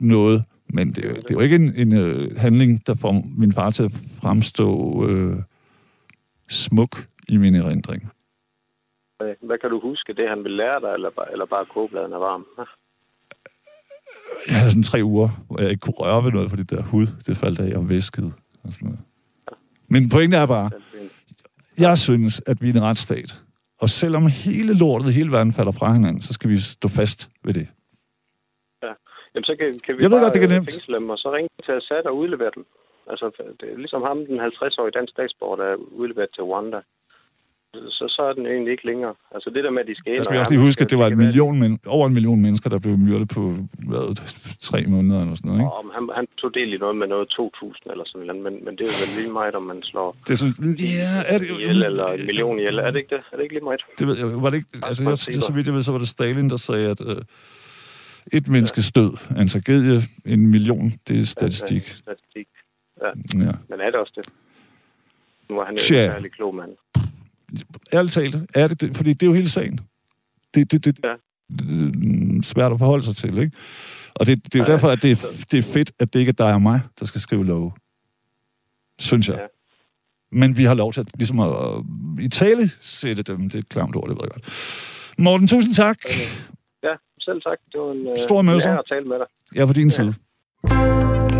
[0.00, 0.44] noget.
[0.68, 3.92] Men det, det jo ikke en, en uh, handling, der får min far til at
[4.22, 5.36] fremstå uh,
[6.48, 8.10] smuk i min erindring.
[9.22, 10.12] øh, hvad kan du huske?
[10.12, 12.46] Det, han vil lære dig, eller bare, eller bare kogebladen er varm?
[14.48, 16.82] Jeg havde sådan tre uger, hvor jeg ikke kunne røre ved noget, fordi det der
[16.82, 18.32] hud, det faldt af og væskede
[18.64, 19.00] og sådan noget.
[19.88, 20.70] Men pointen er bare,
[21.78, 23.30] jeg synes, at vi er en retsstat.
[23.80, 27.30] Og selvom hele lortet i hele verden falder fra hinanden, så skal vi stå fast
[27.44, 27.68] ved det.
[29.34, 30.70] Jamen, så kan, kan vi Jeg ved bare godt, det kan øh, nemt.
[30.72, 32.64] fængsle dem, og så ringe til Assad og udlevere dem.
[33.10, 33.26] Altså,
[33.60, 36.80] det er ligesom ham, den 50-årige dansk statsborger, der er udleveret til Rwanda.
[37.88, 39.14] Så, så er den egentlig ikke længere.
[39.34, 40.16] Altså, det der med, at de skal ind...
[40.16, 42.14] Der skal og vi også lige huske, at det var en million, men, over en
[42.14, 43.42] million mennesker, der blev myrdet på
[43.88, 44.04] hvad,
[44.60, 45.60] tre måneder eller sådan noget.
[45.60, 45.72] Ikke?
[45.82, 48.72] Om han, han tog del i noget med noget 2.000 eller sådan noget, men, men
[48.76, 50.56] det er jo vel lige meget, om man slår Det synes,
[50.98, 52.78] ja, er det, ihjel eller en million ihjel.
[52.78, 53.22] Er det ikke det?
[53.32, 53.80] Er det ikke lige meget?
[53.98, 56.08] Det ved jeg, var det ikke, altså, jeg, så vidt jeg ved, så var det
[56.08, 57.16] Stalin, der sagde, at øh,
[58.32, 61.82] et menneskes død er en tragedie, en million, det er statistik.
[61.82, 62.48] Statistik.
[63.02, 63.10] Ja.
[63.68, 64.28] Men er det også det?
[65.48, 66.70] Nu er han jo en særlig klog mand.
[67.92, 68.96] Ærligt talt, er det det?
[68.96, 69.80] Fordi det er jo hele sagen.
[70.54, 71.14] Det, det, det, Ja.
[71.50, 73.56] det er svært at forholde sig til, ikke?
[74.14, 76.20] Og det, det er jo Ja, derfor, at det er, det er fedt, at det
[76.20, 77.72] ikke er dig og mig, der skal skrive love.
[78.98, 79.36] Synes jeg.
[79.36, 79.46] Ja.
[80.32, 81.82] Men vi har lov til at, ligesom at, at
[82.24, 83.42] i tale sætte dem.
[83.42, 84.44] Det er et klamt ord, det ved jeg godt.
[85.18, 85.96] Morten, tusind tak.
[86.82, 87.58] Ja, selv tak.
[87.72, 88.68] Det var en øh, Stor møsse.
[88.68, 89.26] ære at tale med dig.
[89.54, 90.14] Jeg er på din side.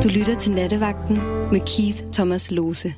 [0.05, 1.17] Du lytter til Nattevagten
[1.53, 2.89] med Keith Thomas Lose.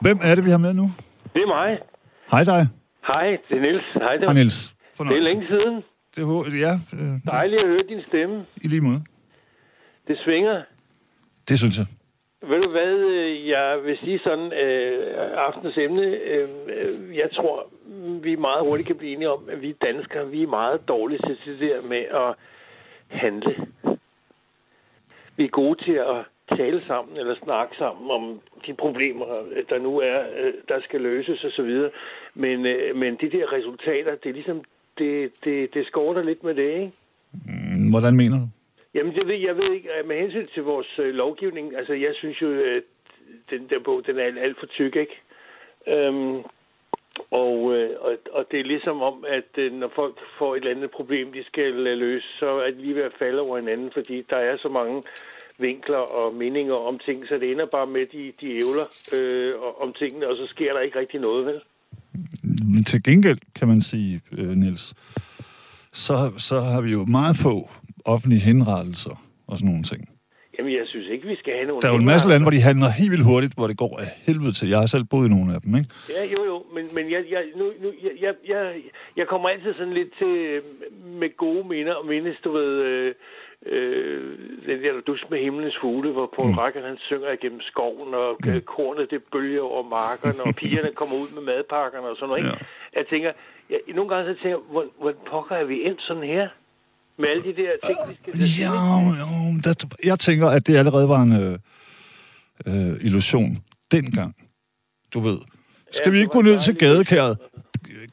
[0.00, 0.92] Hvem er det, vi har med nu?
[1.34, 1.78] Det er mig.
[2.30, 2.68] Hej dig.
[3.06, 3.84] Hej, det er Niels.
[3.94, 4.74] Hej, det, Hej Niels.
[4.98, 5.82] det er længe siden.
[6.16, 8.44] Det er ja, øh, Dejligt at høre din stemme.
[8.56, 9.02] i lige måde.
[10.08, 10.62] Det svinger.
[11.48, 11.86] Det synes jeg.
[12.42, 16.48] Ved du hvad, øh, jeg vil sige sådan, øh, aftens emne, øh,
[17.16, 17.66] jeg tror,
[18.22, 21.60] vi meget hurtigt kan blive enige om, at vi danskere, vi er meget dårlige til
[21.60, 22.34] det der med at
[23.08, 23.54] handle.
[25.36, 26.26] Vi er gode til at
[26.58, 29.26] tale sammen eller snakke sammen om de problemer,
[29.70, 31.70] der nu er, øh, der skal løses osv.
[32.34, 34.64] Men, øh, men de der resultater, det er ligesom,
[34.98, 36.92] det, det, det skorter lidt med det, ikke?
[37.32, 38.46] Mm, Hvordan mener du?
[38.94, 42.12] Jamen, det ved, jeg ved ikke, øh, med hensyn til vores øh, lovgivning, altså jeg
[42.14, 42.84] synes jo, at
[43.50, 45.16] den der bog, den er alt, alt for tyk, ikke?
[45.86, 46.42] Øhm,
[47.30, 50.76] og, øh, og, og det er ligesom om, at øh, når folk får et eller
[50.76, 53.90] andet problem, de skal øh, løse, så er de lige ved at falde over hinanden,
[53.92, 55.02] fordi der er så mange
[55.58, 58.86] vinkler og meninger om ting, så det ender bare med, at de, de ævler
[59.16, 61.60] øh, om tingene, og så sker der ikke rigtig noget, vel?
[62.74, 64.94] Men til gengæld kan man sige, øh, Niels,
[65.92, 67.70] så, så har vi jo meget få
[68.04, 70.08] offentlige henrettelser og sådan nogle ting.
[70.58, 71.82] Jamen, jeg synes ikke, vi skal have nogen...
[71.82, 73.98] Der er jo en masse lande, hvor de handler helt vildt hurtigt, hvor det går
[73.98, 74.68] af helvede til.
[74.68, 75.88] Jeg har selv boet i nogle af dem, ikke?
[76.16, 78.64] Ja, jo, jo, men, men jeg, jeg, nu, nu, jeg, jeg,
[79.16, 80.62] jeg, kommer altid sådan lidt til øh,
[81.20, 83.14] med gode minder og mindes, du ved, øh,
[83.68, 86.58] øh, den der dus med himlens fugle, hvor Paul mm.
[86.58, 88.60] Racker, han synger igennem skoven, og mm.
[88.74, 92.50] kornet det bølger over markerne, og pigerne kommer ud med madpakkerne og sådan noget, ikke?
[92.50, 92.98] Ja.
[92.98, 93.32] Jeg tænker,
[93.70, 96.48] jeg, nogle gange så tænker jeg, hvor, hvor pokker er vi endt sådan her?
[97.20, 99.30] Med alle de der skal tage Ja, jo,
[99.64, 101.58] der, jeg tænker, at det allerede var en øh,
[102.66, 103.50] øh, illusion
[103.92, 104.34] dengang.
[105.14, 105.38] Du ved.
[105.92, 107.38] Skal Ja, vi ikke gå ned til gadekæret?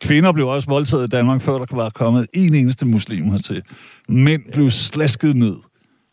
[0.04, 3.64] Kvinder blev også voldtaget i Danmark, før der var kommet en eneste muslim hertil.
[4.10, 5.56] Mænd blev slasket ned.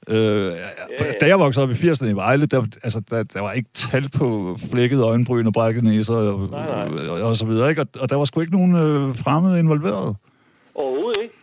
[0.09, 0.53] Øh,
[0.99, 1.13] ja.
[1.21, 4.09] Da jeg voksede op i 80'erne i Vejle, der, altså, der, der var ikke tal
[4.19, 7.07] på flækket øjenbryn og brækket næser og, Nej, nej.
[7.09, 7.71] og, og så videre.
[7.71, 7.83] Ikke?
[7.83, 10.17] Og, og der var sgu ikke nogen øh, fremmede involveret.
[10.75, 11.35] Overhovedet ikke.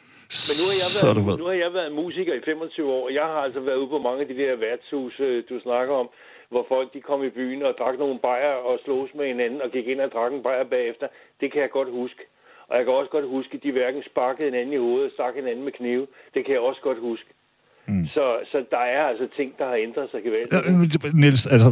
[0.48, 3.28] Men nu har, jeg været, nu har jeg været musiker i 25 år, og jeg
[3.34, 6.08] har altså været ude på mange af de der værtshus, øh, du snakker om,
[6.52, 9.70] hvor folk de kom i byen og drak nogle bajer og slås med hinanden og
[9.76, 11.08] gik ind og drak en bajer bagefter.
[11.41, 12.22] Det kan jeg godt huske.
[12.70, 15.36] Og jeg kan også godt huske, at de hverken sparkede hinanden i hovedet og stak
[15.36, 16.08] hinanden med knive.
[16.34, 17.30] Det kan jeg også godt huske.
[17.88, 18.08] Mm.
[18.16, 20.54] Så, så der er altså ting, der har ændret sig gevaldigt.
[20.54, 21.70] Ja, Niels, altså,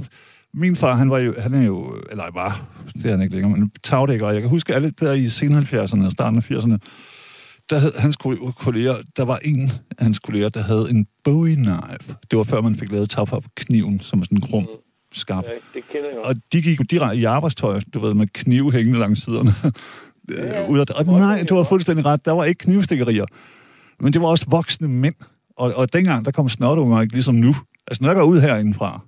[0.54, 1.78] min far, han var jo, han er jo,
[2.12, 2.52] eller var,
[2.94, 5.52] det er han ikke længere, men tagdækker, og jeg kan huske alle der i sen
[5.52, 6.78] 70'erne og starten af 80'erne,
[7.70, 9.62] der havde hans ko- kolleger, der var en
[9.98, 12.16] af hans kolleger, der havde en Bowie knife.
[12.32, 14.68] Det var før man fik lavet på kniven, som er sådan en grum,
[15.14, 15.44] skarp.
[15.48, 18.72] Ja, det kender jeg Og de gik jo direkte i arbejdstøj, du ved, med knive
[18.72, 19.54] hængende langs siderne.
[19.64, 19.70] Ja,
[20.64, 23.26] Øh, ud af, og nej, du har fuldstændig ret, der var ikke knivstikkerier.
[24.00, 25.16] Men det var også voksne mænd.
[25.58, 27.54] Og, og dengang, der kom snotunger ikke ligesom nu.
[27.88, 29.02] Altså, når jeg går ud herindefra,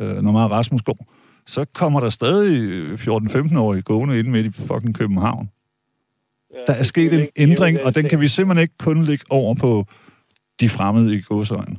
[0.00, 1.12] øh, når mig og Rasmus går,
[1.46, 5.48] så kommer der stadig 14-15-årige gående ind midt i fucking København.
[6.66, 9.84] Der er sket en ændring, og den kan vi simpelthen ikke kun lægge over på
[10.60, 11.76] de fremmede i godsøjne.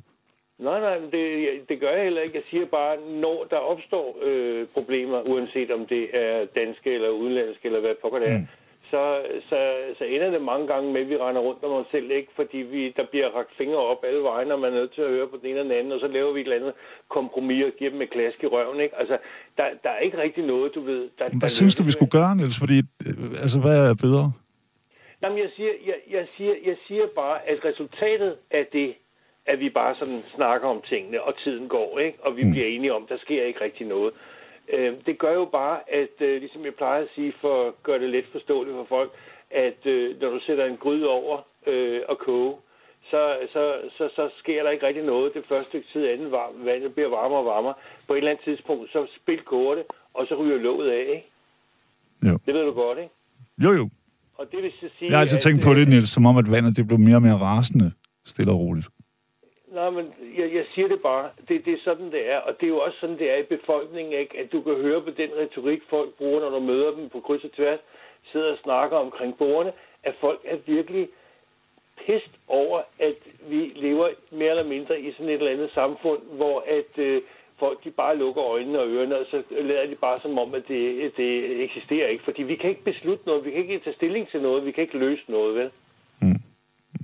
[0.60, 1.26] Nej, nej, det,
[1.70, 2.36] det gør jeg heller ikke.
[2.36, 7.66] Jeg siger bare, når der opstår øh, problemer, uanset om det er danske eller udenlandske
[7.66, 8.48] eller hvad pokker det er, mm.
[8.92, 9.02] så,
[9.50, 9.60] så,
[9.98, 12.32] så ender det mange gange med, at vi render rundt om os selv, ikke?
[12.36, 15.10] Fordi vi, der bliver rakt fingre op alle vejen, og man er nødt til at
[15.10, 16.74] høre på den ene og den anden, og så laver vi et eller andet
[17.10, 18.96] kompromis og giver dem et klask i røven, ikke?
[19.02, 19.18] Altså,
[19.58, 21.02] der, der er ikke rigtig noget, du ved.
[21.20, 22.60] Der, Hvad der synes du, vi skulle gøre, Niels?
[22.60, 24.32] Fordi, øh, altså, hvad er bedre?
[25.26, 28.96] Jamen, jeg siger, jeg, jeg, siger, jeg siger bare, at resultatet af det,
[29.46, 32.18] at vi bare sådan snakker om tingene, og tiden går, ikke?
[32.26, 32.52] og vi mm.
[32.52, 34.14] bliver enige om, der sker ikke rigtig noget.
[34.74, 38.00] Øh, det gør jo bare, at øh, ligesom jeg plejer at sige, for at gøre
[38.00, 39.12] det let forståeligt for folk,
[39.52, 42.56] at øh, når du sætter en gryde over øh, og koge,
[43.12, 46.52] så, så, så, så sker der ikke rigtig noget det første stykke tid, anden var,
[46.64, 47.74] vandet bliver varmere og varmere.
[48.08, 51.28] På et eller andet tidspunkt, så spil koger det, og så ryger låget af, ikke?
[52.24, 52.40] Jo.
[52.46, 53.14] Det ved du godt, ikke?
[53.64, 53.90] Jo, jo.
[54.38, 56.38] Og det vil så sige, Jeg har altid tænkt på øh, det, Niels, som om,
[56.38, 57.92] at vandet det blev mere og mere rasende,
[58.26, 58.88] stille og roligt.
[59.74, 60.06] Nej, men
[60.40, 61.30] jeg, jeg siger det bare.
[61.48, 62.38] Det, det er sådan, det er.
[62.38, 64.40] Og det er jo også sådan, det er i befolkningen, ikke?
[64.40, 67.44] At du kan høre på den retorik, folk bruger, når du møder dem på kryds
[67.44, 67.80] og tværs,
[68.32, 69.72] sidder og snakker omkring bordene,
[70.04, 71.08] at folk er virkelig
[72.06, 73.20] pist over, at
[73.50, 77.22] vi lever mere eller mindre i sådan et eller andet samfund, hvor at øh,
[77.60, 80.64] folk de bare lukker øjnene og ørerne, og så lader de bare som om, at
[80.68, 82.24] det, det eksisterer ikke.
[82.24, 84.82] Fordi vi kan ikke beslutte noget, vi kan ikke tage stilling til noget, vi kan
[84.82, 85.70] ikke løse noget, vel?
[86.20, 86.40] Mm.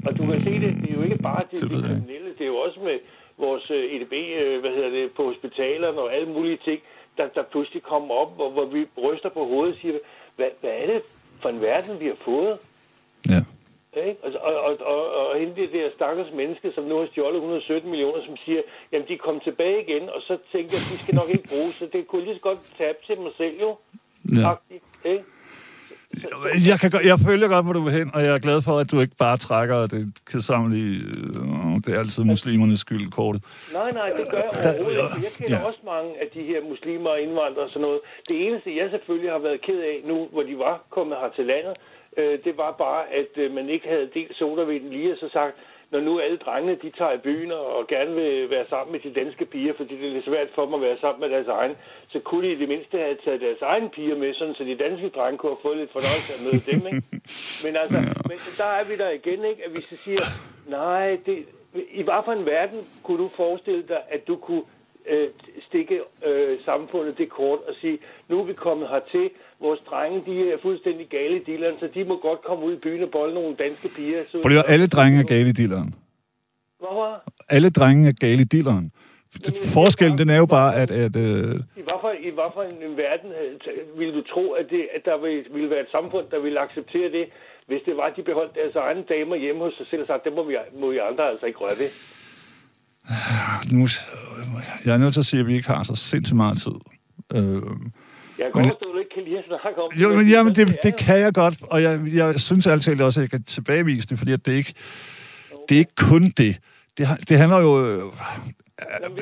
[0.06, 2.52] Og du kan se det, det er jo ikke bare det, Det kriminelle, det er
[2.56, 2.98] jo også med
[3.38, 6.80] vores øh, EDB, øh, hvad hedder det, på hospitalerne og alle mulige ting,
[7.18, 9.98] der, der pludselig kommer op, hvor, hvor vi ryster på hovedet og siger,
[10.36, 11.02] hvad, hvad er det
[11.42, 12.58] for en verden, vi har fået?
[13.30, 13.42] Ja.
[13.98, 14.18] Ikke?
[14.24, 17.90] Og, og, og, og, og hende det der stakkels menneske, som nu har stjålet 117
[17.90, 18.62] millioner, som siger,
[18.92, 21.86] jamen de kom tilbage igen, og så tænker jeg, de skal nok ikke bruges, så
[21.94, 23.78] det kunne lige så godt tabe til mig selv jo.
[24.36, 24.52] ja.
[24.52, 25.24] Agtigt, ikke?
[26.70, 28.92] Jeg, kan, jeg følger godt, hvor du vil hen, og jeg er glad for, at
[28.92, 33.42] du ikke bare trækker det kedsommelige, øh, det er altid muslimernes skyld, kortet.
[33.74, 35.28] Nej, nej, det gør jeg overhovedet ikke.
[35.28, 35.66] Jeg kender ja.
[35.66, 38.00] også mange af de her muslimer og indvandrere og sådan noget.
[38.30, 41.46] Det eneste, jeg selvfølgelig har været ked af nu, hvor de var kommet her til
[41.46, 41.76] landet,
[42.18, 45.56] øh, det var bare, at øh, man ikke havde delt sodavinden lige og så sagt,
[45.92, 49.20] når nu alle drengene, de tager i byen og gerne vil være sammen med de
[49.20, 51.76] danske piger, fordi det er lidt svært for dem at være sammen med deres egen,
[52.10, 54.76] så kunne de i det mindste have taget deres egen piger med, sådan, så de
[54.76, 57.08] danske drenge kunne have fået lidt fornøjelse at møde dem, ikke?
[57.64, 57.98] Men altså,
[58.30, 59.66] men der er vi der igen, ikke?
[59.66, 60.26] At vi så siger,
[60.68, 61.46] nej, det,
[61.92, 64.64] i hvad for en verden kunne du forestille dig, at du kunne
[65.06, 65.30] øh,
[65.68, 69.30] stikke øh, samfundet det kort og sige, nu er vi kommet hertil,
[69.62, 72.80] vores drenge, de er fuldstændig gale i dealeren, så de må godt komme ud i
[72.86, 74.24] byen og bolle nogle danske piger.
[74.32, 75.96] Så, Fordi alle drenge er gale i dealeren.
[76.80, 77.24] Hvorfor?
[77.50, 78.92] Alle drenge er gale i dealeren.
[79.74, 80.92] Forskellen, den er jo bare, at...
[80.92, 84.52] at øh, I hvad for, i hvad for en, en verden øh, ville du tro,
[84.52, 87.26] at, det, at der ville, ville være et samfund, der ville acceptere det,
[87.68, 90.22] hvis det var, at de beholdt deres egne damer hjemme hos sig selv og sagde,
[90.26, 91.90] det må vi, må vi andre altså ikke røre ved.
[93.78, 93.88] nu,
[94.86, 96.78] jeg er nødt til at sige, at vi ikke har så sindssygt meget tid.
[97.36, 100.78] Øh, Jeg kan Men- godt forstå, kan lide at snakke om jo, men, jamen, det,
[100.84, 104.18] det kan jeg godt, og jeg, jeg synes altid også, at jeg kan tilbagevise det,
[104.18, 104.74] fordi at det ikke
[105.70, 106.58] det er ikke kun det.
[106.98, 107.86] Det, det handler jo...
[107.86, 108.12] øh,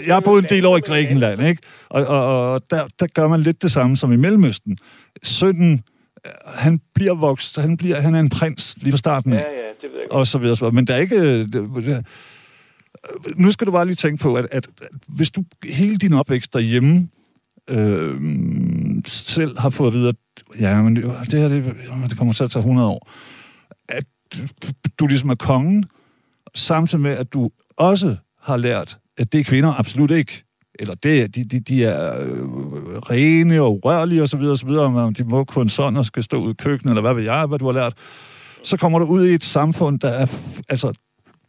[0.08, 1.62] Jeg har boet en del år i Grækenland, ikke?
[1.90, 4.78] Og, og, og der, der gør man lidt det samme som i Mellemøsten.
[5.24, 5.84] Sønnen,
[6.26, 9.34] øh, han bliver vokset, han, bliver, han er en prins lige fra starten.
[9.34, 10.20] Ja, ja, det ved jeg godt.
[10.20, 10.56] og så videre.
[10.56, 10.76] så videre.
[10.76, 11.16] Men der er ikke...
[11.16, 12.06] øh, det,
[13.36, 16.54] nu skal du bare lige tænke på, at, at, at hvis du hele din opvækst
[16.54, 17.10] derhjemme
[17.70, 18.16] øh,
[19.06, 20.16] selv har fået at vide, at
[20.60, 21.76] ja, men det, det her det,
[22.10, 23.12] det kommer til at tage 100 år,
[23.89, 24.04] at
[25.00, 25.86] du ligesom er kongen,
[26.56, 30.43] samtidig med, at du også har lært, at det er kvinder absolut ikke.
[30.80, 32.39] Eller det, de, de, de er øh,
[32.97, 34.41] rene og urørlige osv.
[34.41, 34.70] osv.
[34.70, 37.45] og De må kun sådan og skal stå ud i køkkenet, eller hvad ved jeg,
[37.45, 37.93] hvad du har lært.
[38.64, 40.26] Så kommer du ud i et samfund, der er...
[40.70, 40.93] Altså,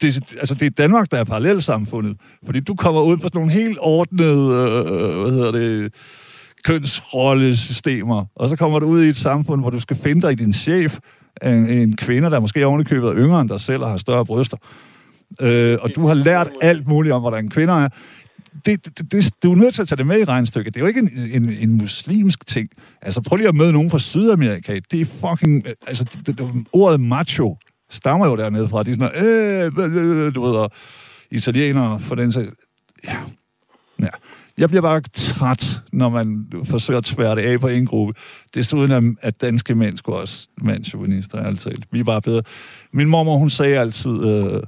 [0.02, 2.16] det, altså, det er Danmark, der er parallelsamfundet.
[2.46, 5.94] Fordi du kommer ud på sådan nogle helt ordnede, øh, øh hvad hedder det,
[6.64, 8.24] kønsrollesystemer.
[8.34, 10.52] Og så kommer du ud i et samfund, hvor du skal finde dig i din
[10.52, 10.98] chef,
[11.42, 14.56] en, en kvinde, der måske ovenikøbet er yngre end dig selv og har større bryster.
[15.40, 17.88] Øh, og du har lært alt muligt om, hvordan kvinder er.
[18.66, 20.74] det, det, det, du er nødt til at tage det med i regnstykket.
[20.74, 22.68] Det er jo ikke en, en, en muslimsk ting.
[23.02, 24.80] Altså, prøv lige at møde nogen fra Sydamerika.
[24.90, 25.66] Det er fucking...
[25.66, 27.56] Øh, altså, det, det, ordet macho
[27.90, 28.82] stammer jo dernede fra.
[28.82, 29.10] De er sådan
[29.78, 30.70] noget, øh, øh, du ved, og
[31.30, 32.50] italienere for den sags.
[33.04, 33.16] Ja.
[34.00, 34.08] ja.
[34.60, 38.14] Jeg bliver bare træt, når man forsøger at tvære det af på en gruppe.
[38.54, 41.82] Desuden at danske mænd skulle også mandsjuvenister, altså.
[41.90, 42.42] Vi er bare bedre.
[42.92, 44.62] Min mormor, hun sagde altid, øh,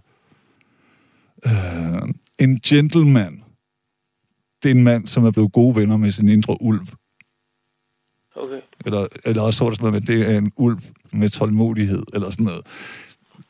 [1.46, 2.02] øh,
[2.38, 3.42] en gentleman,
[4.62, 6.86] det er en mand, som er blevet gode venner med sin indre ulv.
[8.36, 8.60] Okay.
[8.86, 10.78] Eller, eller også det sådan noget med, det er en ulv
[11.12, 12.66] med tålmodighed, eller sådan noget.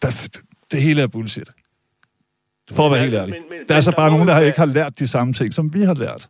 [0.03, 0.37] Der, det,
[0.71, 1.51] det hele er bullshit.
[2.77, 3.35] For at være helt ærlig.
[3.35, 5.55] Men, men, der er så bare nogen, der har ikke har lært de samme ting,
[5.55, 6.29] som vi har lært.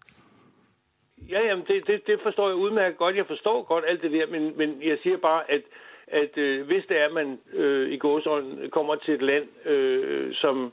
[1.30, 3.16] Ja, jamen, det, det, det forstår jeg udmærket godt.
[3.16, 5.62] Jeg forstår godt alt det der, men, men jeg siger bare, at,
[6.22, 10.34] at øh, hvis det er, at man øh, i gåsøjne kommer til et land, øh,
[10.34, 10.72] som,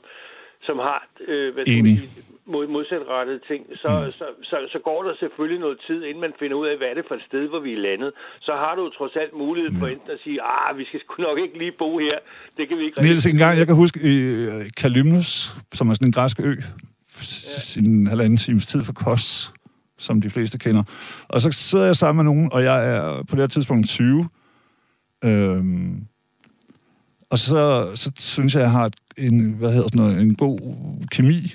[0.62, 1.98] som har øh, hvad Enig.
[1.98, 4.12] Sige, mod, modsatrettede ting, så, mm.
[4.18, 6.94] så, så, så går der selvfølgelig noget tid, inden man finder ud af, hvad er
[6.94, 8.10] det for et sted, hvor vi er landet.
[8.46, 9.92] Så har du trods alt mulighed for mm.
[9.92, 12.16] enten at sige, ah, vi skal sgu nok ikke lige bo her.
[12.56, 14.14] Det kan vi ikke Niels, en gang, jeg kan huske i
[14.48, 15.32] uh, Kalymnos,
[15.72, 17.60] som er sådan en græsk ø, ja.
[17.72, 19.52] sin halvanden times tid for Kos,
[19.98, 20.82] som de fleste kender.
[21.28, 24.28] Og så sidder jeg sammen med nogen, og jeg er på det her tidspunkt 20.
[25.24, 26.06] Øhm,
[27.30, 30.58] og så, så synes jeg, jeg har en, hvad hedder sådan noget, en god
[31.10, 31.54] kemi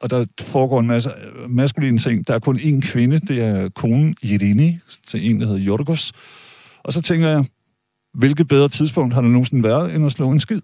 [0.00, 1.10] og der foregår en masse
[1.48, 2.26] maskuline ting.
[2.26, 6.12] Der er kun én kvinde, det er konen Irini, til en, der hedder Jorgos.
[6.82, 7.44] Og så tænker jeg,
[8.14, 10.60] hvilket bedre tidspunkt har der nogensinde været, end at slå en skid?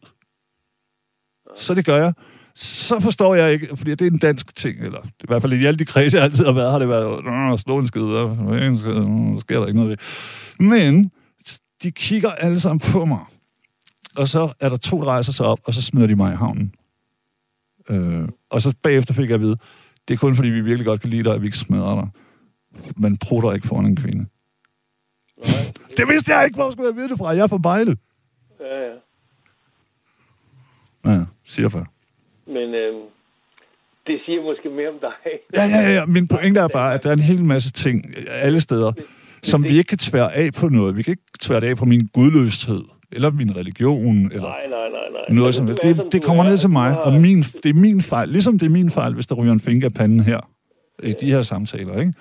[1.56, 2.12] Så det gør jeg.
[2.54, 5.66] Så forstår jeg ikke, fordi det er en dansk ting, eller i hvert fald i
[5.66, 8.36] alle de kredse, jeg altid har været, har det været, at slå en skid, og
[9.40, 9.96] sker der ikke noget ved.
[10.66, 11.10] Men
[11.82, 13.20] de kigger alle sammen på mig,
[14.16, 16.36] og så er der to, der rejser sig op, og så smider de mig i
[16.36, 16.74] havnen.
[17.90, 19.56] Øh, og så bagefter fik jeg at vide,
[20.08, 22.08] det er kun fordi, vi virkelig godt kan lide dig, at vi ikke smadrer dig.
[22.96, 24.26] Man prutter ikke foran en kvinde.
[25.38, 25.72] Nej.
[25.96, 27.28] Det vidste jeg ikke, hvor skulle jeg vide det fra.
[27.28, 27.96] Jeg er fra Bejle.
[28.60, 28.94] Ja, ja.
[31.12, 31.86] Ja, siger for.
[32.46, 32.92] Men øh,
[34.06, 35.10] det siger måske mere om dig.
[35.54, 36.06] ja, ja, ja.
[36.06, 38.92] Min pointe er bare, at der er en hel masse ting alle steder,
[39.42, 40.96] som vi ikke kan tvære af på noget.
[40.96, 42.82] Vi kan ikke tvære det af på min gudløshed
[43.16, 45.36] eller min religion, eller nej, nej, nej, nej.
[45.38, 45.82] noget som det.
[45.82, 48.28] Det, det kommer ned til mig, og min, det er min fejl.
[48.28, 50.40] Ligesom det er min fejl, hvis der ryger en finger af panden her,
[51.02, 52.12] i de her samtaler, ikke?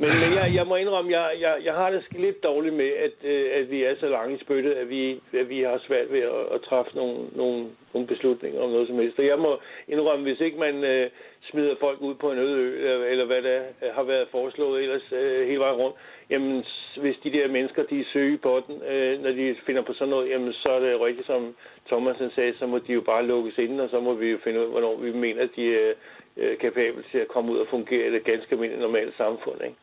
[0.00, 3.16] Men, men jeg, jeg må indrømme, jeg, jeg, jeg har det lidt dårligt med, at,
[3.32, 6.20] øh, at vi er så lange i spyttet, at vi, at vi har svært ved
[6.20, 9.18] at, at træffe nogle, nogle, nogle beslutninger om noget som helst.
[9.18, 11.10] Og jeg må indrømme, hvis ikke man øh,
[11.50, 13.58] smider folk ud på en øde ø, eller, eller hvad der
[13.96, 15.96] har været foreslået ellers øh, hele vejen rundt,
[16.30, 16.64] jamen
[17.00, 20.12] hvis de der mennesker, de er søge på den, øh, når de finder på sådan
[20.14, 21.42] noget, jamen så er det rigtigt, som
[21.88, 24.58] Thomasen sagde, så må de jo bare lukkes ind, og så må vi jo finde
[24.58, 25.90] ud af, hvornår vi mener, at de er
[26.36, 29.78] øh, kapable til at komme ud og fungere i det ganske almindelige normale samfund, ikke?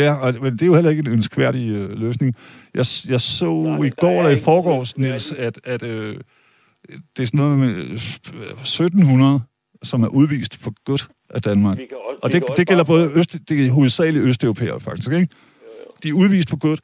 [0.00, 2.34] Ja, og, men det er jo heller ikke en ønskværdig øh, løsning.
[2.74, 6.16] Jeg, jeg så Nej, i går eller i forgårs, Niels, at, at øh,
[7.16, 9.40] det er sådan noget med 1700, øh,
[9.82, 11.78] som er udvist for godt af Danmark.
[11.78, 15.28] Også, og det, det gælder både øst, det er hovedsageligt østeuropæere, faktisk, ikke?
[16.02, 16.80] De er udvist på godt,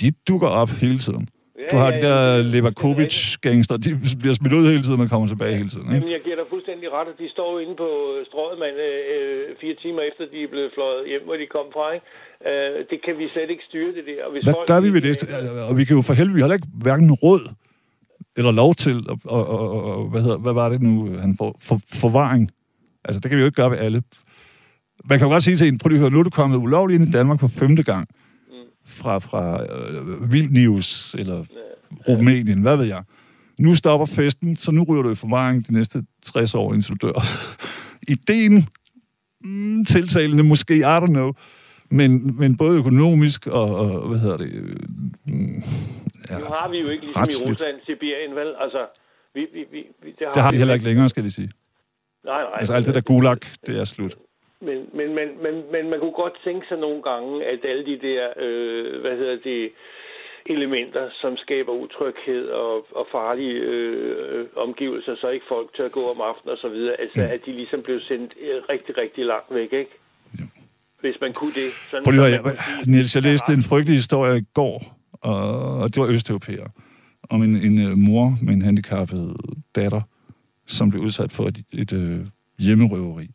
[0.00, 1.28] de dukker op hele tiden.
[1.58, 3.90] Ja, du har ja, de der ja, Levakovic-gangster, de
[4.22, 5.86] bliver smidt ud hele tiden og kommer tilbage hele tiden.
[5.86, 5.98] Ikke?
[5.98, 7.88] Jamen, jeg giver dig fuldstændig ret, at de står inde på
[8.30, 11.86] strået, man, øh, fire timer efter, de er blevet fløjet hjem, hvor de kom fra.
[11.96, 12.06] Ikke?
[12.48, 14.18] Øh, det kan vi slet ikke styre, det der.
[14.26, 15.16] Og hvis Hvad folk, gør vi ved det?
[15.68, 17.44] Og vi kan jo for helvede, vi har ikke hverken råd
[18.38, 20.94] eller lov til, og, og, og, og hvad, hedder, hvad var det nu,
[21.24, 21.50] han får?
[21.60, 22.50] For, forvaring.
[23.04, 24.02] Altså, det kan vi jo ikke gøre ved alle.
[25.04, 26.56] Man kan jo godt sige til en, prøv lige at høre, nu er du kommet
[26.56, 28.08] ulovligt ind i Danmark for femte gang
[28.86, 31.44] fra, fra øh, Vilnius eller
[32.08, 33.02] Rumænien, hvad ved jeg.
[33.58, 37.06] Nu stopper festen, så nu ryger du i forvaring de næste 60 år, indtil du
[37.06, 37.22] dør.
[38.14, 38.64] Ideen,
[39.40, 41.32] mm, tiltalende måske, I don't know,
[41.90, 44.52] men, men både økonomisk og, og hvad hedder det...
[44.52, 44.76] Øh,
[45.26, 45.62] mm,
[46.30, 47.48] ja, nu har vi jo ikke ligesom retsligt.
[47.48, 48.54] i Rusland, Sibirien, vel?
[48.60, 48.78] Altså,
[49.34, 49.84] vi, vi, vi,
[50.18, 51.50] det har, det har vi heller ikke længere, skal de sige.
[52.24, 52.58] Nej, nej.
[52.58, 54.16] Altså alt det der gulag, det er slut.
[54.66, 57.98] Men, men, men, men, men man kunne godt tænke sig nogle gange, at alle de
[58.08, 59.72] der, øh, hvad hedder det,
[60.46, 66.20] elementer, som skaber utryghed og, og farlige øh, omgivelser, så ikke folk tør gå om
[66.30, 67.34] aftenen og så videre, altså mm.
[67.34, 69.94] at de ligesom blev sendt øh, rigtig, rigtig langt væk, ikke?
[70.38, 70.44] Ja.
[71.00, 71.68] Hvis man kunne det.
[71.90, 74.78] Sådan, Prøv lige, jeg, sige, Niels, jeg læste en frygtelig historie i går,
[75.20, 76.68] og det var østeuropæer,
[77.30, 79.36] om en, en uh, mor med en handicappet
[79.76, 80.00] datter,
[80.66, 82.26] som blev udsat for et, et uh,
[82.58, 83.28] hjemmerøveri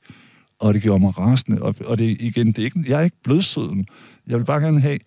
[0.60, 1.62] og det gjorde mig rasende.
[1.62, 3.88] Og, og det, igen, det er ikke, jeg er ikke blødsøden.
[4.28, 5.00] Jeg vil bare gerne have...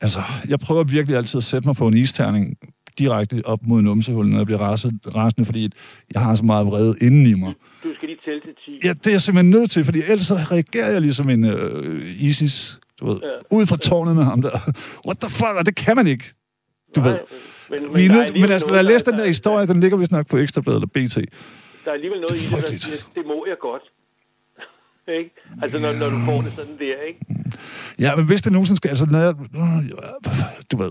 [0.00, 2.56] Altså, jeg prøver virkelig altid at sætte mig på en isterning
[2.98, 5.70] direkte op mod numsehullen, når jeg bliver rasende, rasende, fordi
[6.14, 7.54] jeg har så meget vrede inden i mig.
[7.84, 8.86] Du skal lige tælle til 10.
[8.86, 12.06] Ja, det er jeg simpelthen nødt til, fordi ellers så reagerer jeg ligesom en øh,
[12.20, 13.56] ISIS, du ved, Ja.
[13.56, 14.50] ud fra tårnet med ham der.
[15.06, 16.24] What the fuck, og det kan man ikke.
[16.96, 17.18] Du Nej, ved.
[17.70, 19.96] Men, men, Vi er nødt, men altså, os læse der- den der historie, den ligger
[19.98, 21.14] vist nok på Ekstrabladet eller BT.
[21.16, 23.82] Der er alligevel noget Det er i det, der siger, det må jeg godt.
[25.08, 25.30] Ikke?
[25.62, 27.20] Altså, når, når du får det sådan der, ikke?
[27.98, 28.88] Ja, men hvis det nogensinde skal...
[28.88, 29.34] Altså, når jeg,
[30.72, 30.90] du ved...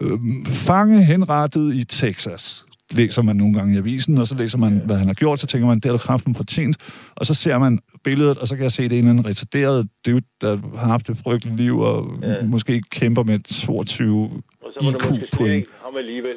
[0.00, 4.82] Øh, fange henrettet i Texas læser man nogle gange i avisen, og så læser man,
[4.86, 6.76] hvad han har gjort, så tænker man, det har du kraften fortjent.
[7.16, 9.26] Og så ser man billedet, og så kan jeg se, det er en eller anden
[9.26, 12.42] retarderet dude, der har haft et frygteligt liv, og Ja.
[12.44, 14.32] måske kæmper med 22 Og
[14.72, 15.52] så var det måske slet IQ-point.
[15.54, 16.34] ikke ham alligevel.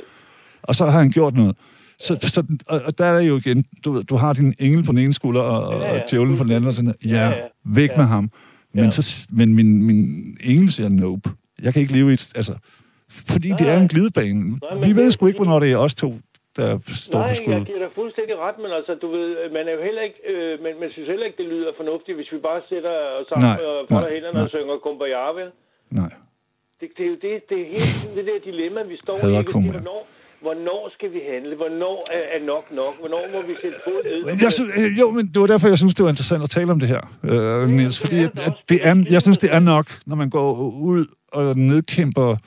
[0.63, 1.55] Og så har han gjort noget.
[2.01, 4.99] Så, så, og, og der er jo igen, du, du har din engel på den
[4.99, 6.93] ene skulder, og, Ja, ja, og djævlen på den anden, og sådan.
[7.05, 7.41] Ja, Ja, ja.
[7.63, 7.97] væk Ja.
[7.97, 8.31] med ham.
[8.73, 8.89] Men, Ja.
[8.89, 11.29] så, men min, min engel siger nope.
[11.63, 12.33] Jeg kan ikke leve i et...
[12.35, 12.53] Altså,
[13.31, 13.81] fordi Nej, det er nej.
[13.81, 14.39] en glidebane.
[14.43, 16.09] men Vi ved sgu ikke, hvornår det er os to,
[16.57, 17.65] der står Nej, for jeg skud.
[17.65, 19.27] giver dig fuldstændig ret, men altså, du ved,
[19.57, 22.29] man er jo heller ikke, øh, men man synes heller ikke, det lyder fornuftigt, hvis
[22.31, 24.53] vi bare sætter os sammen Nej, og folder nej, hænderne og nej.
[24.55, 25.49] synger Kumbaya, vel?
[26.01, 26.11] Nej.
[26.79, 29.21] Det, det, er jo det, det er hele tiden det der dilemma, vi står i.
[29.21, 30.01] Hvornår,
[30.41, 31.55] hvornår skal vi handle?
[31.55, 32.93] Hvornår er, er nok nok?
[32.99, 34.37] Hvornår må vi sætte fod ned?
[34.41, 36.71] Jeg synes, øh, jo, men det var derfor, jeg synes, det var interessant at tale
[36.71, 37.99] om det her, øh, Niels.
[37.99, 41.05] Fordi at, det at det er, jeg synes, det er nok, når man går ud
[41.31, 42.37] og nedkæmper,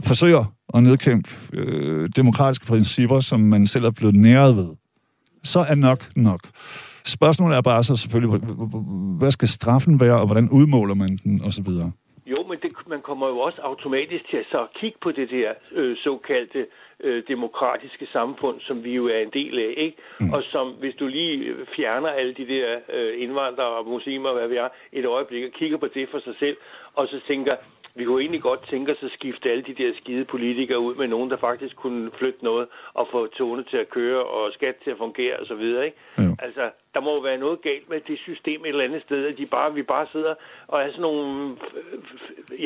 [0.00, 4.68] forsøger at nedkæmpe øh, demokratiske principper, som man selv er blevet næret ved.
[5.44, 6.40] Så er nok nok.
[7.06, 8.40] Spørgsmålet er bare så selvfølgelig,
[9.18, 11.92] hvad skal straffen være, og hvordan udmåler man den, og så videre.
[12.26, 15.50] Jo, men det, man kommer jo også automatisk til at så kigge på det der
[15.72, 16.66] øh, såkaldte øh,
[17.28, 19.96] demokratiske samfund, som vi jo er en del af, ikke?
[20.20, 20.32] Mm.
[20.32, 24.48] Og som, hvis du lige øh, fjerner alle de der øh, indvandrere og muslimer, hvad
[24.48, 26.56] vi er, et øjeblik og kigger på det for sig selv,
[26.98, 27.54] og så tænker,
[27.98, 31.08] vi kunne egentlig godt tænke os at skifte alle de der skide politikere ud med
[31.14, 32.66] nogen, der faktisk kunne flytte noget
[32.98, 35.98] og få togene til at køre og skat til at fungere og så videre, ikke?
[36.18, 36.30] Jo.
[36.46, 39.34] Altså, der må jo være noget galt med det system et eller andet sted, at
[39.40, 40.34] de bare, vi bare sidder
[40.72, 41.56] og er sådan nogle,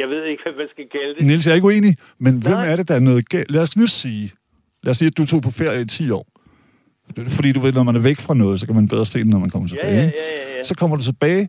[0.00, 1.26] jeg ved ikke, hvad man skal kalde det.
[1.26, 2.70] Niels, jeg er ikke uenig, men hvem Nej.
[2.70, 3.50] er det, der er noget galt?
[3.54, 4.32] Lad os nu sige,
[4.84, 6.26] lad os sige, at du tog på ferie i 10 år.
[7.36, 9.26] Fordi du ved, når man er væk fra noget, så kan man bedre se det,
[9.26, 9.94] når man kommer tilbage.
[9.94, 10.62] ja, ja, ja, ja.
[10.64, 11.48] Så kommer du tilbage.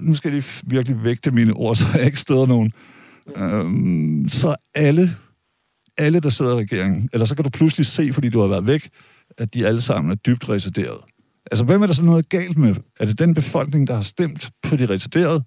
[0.00, 2.72] Nu skal jeg lige virkelig vægte mine ord, så jeg ikke støder nogen.
[3.36, 5.16] Øhm, så alle,
[5.98, 8.66] alle, der sidder i regeringen, eller så kan du pludselig se, fordi du har været
[8.66, 8.88] væk,
[9.38, 10.98] at de alle sammen er dybt resideret.
[11.50, 12.74] Altså, hvem er der så noget galt med?
[13.00, 15.44] Er det den befolkning, der har stemt på de residerede?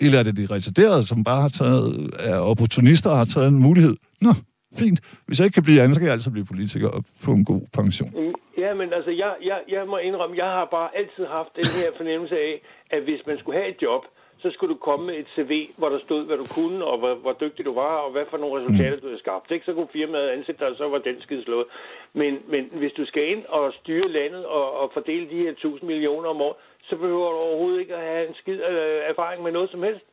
[0.00, 3.58] Eller er det de residerede, som bare har taget, er opportunister og har taget en
[3.58, 3.96] mulighed?
[4.20, 4.34] Nå,
[4.78, 5.00] fint.
[5.26, 7.44] Hvis jeg ikke kan blive andet, så kan jeg altid blive politiker og få en
[7.44, 8.10] god pension.
[8.14, 11.68] Mm, Ja, men altså, jeg, jeg, jeg må indrømme, jeg har bare altid haft den
[11.80, 14.02] her fornemmelse af, at hvis man skulle have et job,
[14.38, 17.14] så skulle du komme med et CV, hvor der stod, hvad du kunne, og hvor,
[17.14, 19.50] hvor dygtig du var, og hvad for nogle resultater du havde skabt.
[19.50, 19.64] Ikke?
[19.64, 21.66] Så kunne firmaet ansætte dig, og så var den skide slået.
[22.12, 25.86] Men, men hvis du skal ind og styre landet og, og fordele de her 1000
[25.90, 29.52] millioner om året, så behøver du overhovedet ikke at have en skid øh, erfaring med
[29.52, 30.04] noget som helst.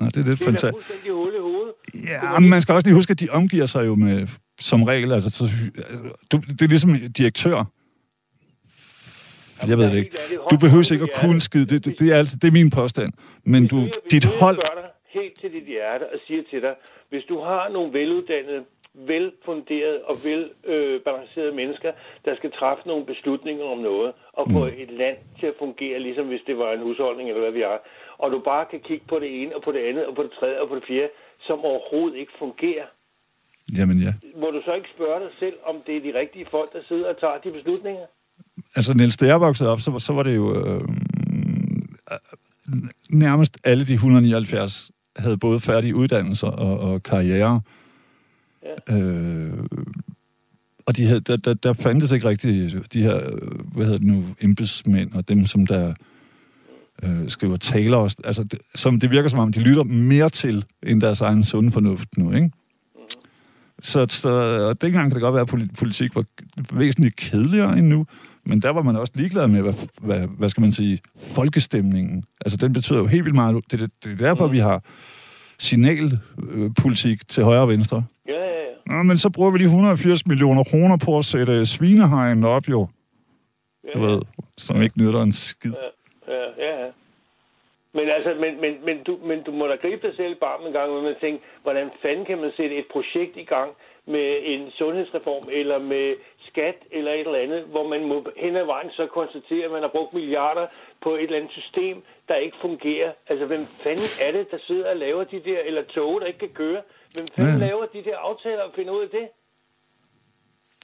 [0.00, 1.08] Nå, det er lidt Det er fantastisk.
[1.10, 1.72] hul i hovedet.
[1.94, 4.26] Ja, men man skal også lige huske, at de omgiver sig jo med,
[4.60, 5.44] som regel, altså, så,
[6.32, 7.64] du, det er ligesom direktør.
[9.68, 10.16] Jeg ved det ikke.
[10.50, 11.66] Du behøver ikke at kunne skide.
[11.78, 13.12] Det, det, er, altså, det er min påstand.
[13.44, 13.78] Men du,
[14.10, 14.58] dit hold...
[15.18, 16.74] helt til dit hjerte og siger til dig,
[17.10, 18.62] hvis du har nogle veluddannede,
[18.94, 21.90] velfunderede og velbalancerede øh, mennesker,
[22.24, 24.72] der skal træffe nogle beslutninger om noget, og få Mm.
[24.84, 27.78] et land til at fungere, ligesom hvis det var en husholdning eller hvad vi er,
[28.18, 30.30] og du bare kan kigge på det ene og på det andet og på det
[30.40, 31.08] tredje og på det fjerde,
[31.46, 32.86] som overhovedet ikke fungerer,
[33.78, 34.12] Jamen ja.
[34.40, 37.08] må du så ikke spørge dig selv, om det er de rigtige folk, der sidder
[37.12, 38.06] og tager de beslutninger?
[38.76, 40.46] Altså, Niels, da jeg voksede op, så, var- så var det jo...
[40.66, 40.80] Øh,
[43.10, 47.60] nærmest alle de 179 havde både færdige uddannelser og, og karriere.
[48.88, 48.94] Ja.
[48.96, 49.52] Øh,
[50.86, 54.06] og de havde, der, der, der fandtes ikke rigtig de her, øh, hvad hedder det
[54.06, 55.94] nu, embedsmænd og dem, som der
[57.02, 57.96] øh, skriver taler.
[57.96, 61.42] Også, altså, det, som det virker som om, de lytter mere til, end deres egen
[61.42, 62.50] sunde fornuft nu, ikke?
[63.82, 64.28] Så, så
[64.68, 66.24] og dengang kan det godt være, at poli- politik var
[66.72, 68.06] væsentligt kedeligere end nu,
[68.46, 72.24] men der var man også ligeglad med, hvad, hvad, hvad skal man sige, folkestemningen.
[72.40, 73.70] Altså, den betyder jo helt vildt meget.
[73.70, 74.82] Det, det, det er derfor, vi har
[75.58, 78.04] signalpolitik til højre og venstre.
[78.28, 78.96] Ja, ja, ja.
[78.96, 82.88] Nå, men så bruger vi de 180 millioner kroner på at sætte svinehegn op, jo.
[83.94, 84.20] Du ved,
[84.58, 85.70] som ikke nytter en skid.
[85.70, 85.76] Ja,
[86.28, 86.90] ja, ja.
[87.92, 90.66] Men altså, men, men, men, du, men du må da gribe dig selv i barmen
[90.66, 93.70] en gang, hvor man tænker, hvordan fanden kan man sætte et projekt i gang
[94.06, 96.16] med en sundhedsreform, eller med
[96.48, 99.82] skat, eller et eller andet, hvor man må hen ad vejen så konstatere, at man
[99.82, 100.66] har brugt milliarder
[101.00, 103.12] på et eller andet system, der ikke fungerer.
[103.28, 106.38] Altså, hvem fanden er det, der sidder og laver de der, eller tog, der ikke
[106.38, 106.82] kan køre?
[107.14, 107.66] Hvem fanden Ja.
[107.66, 109.28] laver de der aftaler og finder ud af det?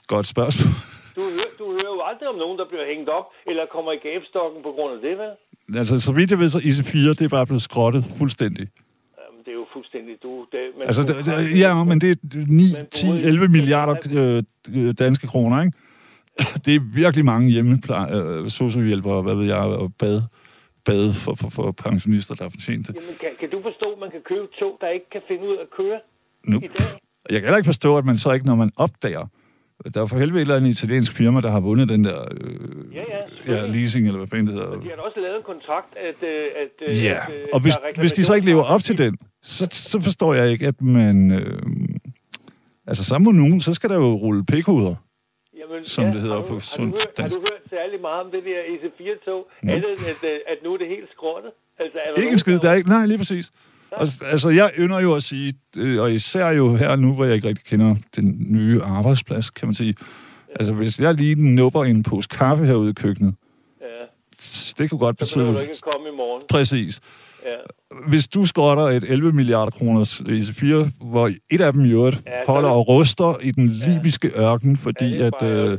[0.07, 0.73] Godt spørgsmål.
[1.17, 3.97] Du, hører, du hører jo aldrig om nogen, der bliver hængt op, eller kommer i
[3.97, 5.33] gabestokken på grund af det, vel?
[5.81, 8.69] Altså, så vidt jeg ved, så IC4, det er bare blevet skrottet fuldstændig.
[9.23, 10.23] Jamen, det er jo fuldstændig...
[10.23, 12.17] Du, det, men Altså, det, det, ja, men det er
[12.49, 14.43] 9, 10, 11 milliarder øh,
[14.77, 15.73] øh, danske kroner, ikke?
[16.65, 20.23] Det er virkelig mange hjemmepleje, øh, sociohjælpere, hvad ved jeg, og bade,
[20.85, 22.95] bade for, for, for pensionister, der har fortjent det.
[22.95, 25.57] Jamen, kan, kan du forstå, at man kan købe tog, der ikke kan finde ud
[25.57, 26.01] af at køre
[26.45, 26.59] Nu.
[26.59, 26.87] i dag?
[27.31, 29.27] Jeg kan heller ikke forstå, at man så ikke, når man opdager,
[29.95, 32.95] der er for helvede et eller andet italiensk firma, der har vundet den der øh,
[32.95, 33.05] Ja,
[33.49, 34.71] ja, ja, leasing, eller hvad fanden det hedder.
[34.81, 36.29] De har også lavet en kontrakt, at...
[36.29, 38.99] øh, at øh, Ja, at, øh, og hvis, hvis de så ikke lever op til
[38.99, 41.31] den, så, så forstår jeg ikke, at man...
[41.31, 41.63] Øh,
[42.87, 44.95] altså, så må nogen, så skal der jo rulle pikhoveder.
[45.59, 47.37] Jamen, som det hedder har du- på sundt hørt- dansk.
[47.37, 49.49] Har du hørt særlig meget om det der EC4-tog?
[49.63, 49.73] Nå.
[49.73, 51.51] Andet end, at, øh, at nu er det helt skrottet?
[51.79, 52.89] Altså, er Ikke en skid, der er ikke...
[52.89, 53.53] Nej, lige præcis.
[53.93, 57.35] Og, altså, jeg ynder jo at sige, øh, og især jo her nu, hvor jeg
[57.35, 59.95] ikke rigtig kender den nye arbejdsplads, kan man sige.
[60.55, 63.35] Altså, hvis jeg lige nupper en pose kaffe herude i køkkenet,
[63.81, 63.87] Ja,
[64.79, 65.71] det kunne godt så behøver du betyde...
[65.71, 66.43] ikke komme i morgen.
[66.51, 67.01] Præcis.
[67.45, 67.51] Ja.
[68.09, 72.33] Hvis du skrotter et 11 milliarder kroners EC4, hvor et af dem i øvrigt Ja,
[72.47, 75.43] holder er det- og ruster i den libyske ørken, fordi Ja, at...
[75.43, 75.79] Øh,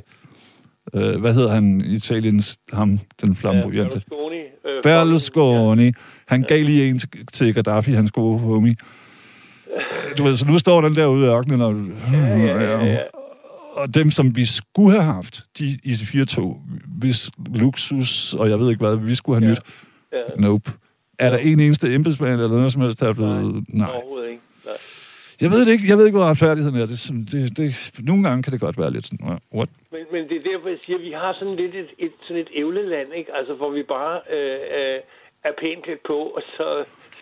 [0.93, 1.82] øh, hvad hedder han?
[1.82, 3.89] Italiens, ham, den flamboyante.
[4.09, 4.42] Berlusconi.
[4.84, 5.91] Berlusconi.
[6.27, 6.99] Han gav lige en
[7.34, 8.75] til, Gaddafi, hans gode homie.
[10.17, 11.75] Du ved, så nu står den der ude i ørkenen, og,
[12.13, 12.97] Ja, ja, ja, ja.
[13.75, 16.61] og dem, som vi skulle have haft, de IC4-tog,
[16.99, 19.51] hvis luksus, og jeg ved ikke hvad, vi skulle have Ja.
[19.51, 19.61] nyt.
[20.13, 20.71] Ja, Nope.
[21.19, 23.65] Er der en eneste embedsmand eller noget som helst, der er blevet...
[23.69, 23.88] Nej.
[23.93, 24.41] overhovedet ikke.
[25.43, 25.51] Nej.
[25.51, 25.87] Jeg ved det ikke.
[25.87, 26.85] Jeg ved ikke, hvor retfærdigheden er.
[26.85, 27.69] Det, er sådan- det, det,
[28.09, 29.19] nogle gange kan det godt være lidt sådan...
[29.57, 29.69] What?
[29.91, 32.41] Men, men det er derfor, jeg siger, at vi har sådan lidt et, et, sådan
[32.41, 33.29] et ævleland, ikke?
[33.39, 34.99] Altså, hvor vi bare øh, øh,
[35.47, 36.67] er pænt klædt på, og så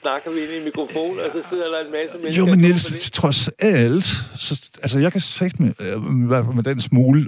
[0.02, 2.38] snakker vi ind i mikrofon, og så sidder der en masse mennesker...
[2.42, 3.12] Jo, men Niels, det.
[3.22, 4.06] trods alt,
[4.46, 4.54] så,
[4.84, 7.22] altså jeg kan sagt med, øh, i hvert fald med den smule,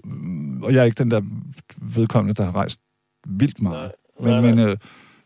[0.64, 1.22] og jeg er ikke den der
[1.98, 2.80] vedkommende, der har rejst
[3.28, 4.78] vildt meget, Nej, nej, men, men øh,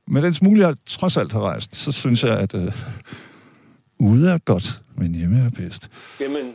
[0.07, 2.71] med den smule, jeg trods alt har rejst, så synes jeg, at øh,
[3.99, 4.67] ude er godt,
[4.97, 5.89] men hjemme er bedst.
[6.19, 6.45] Jamen,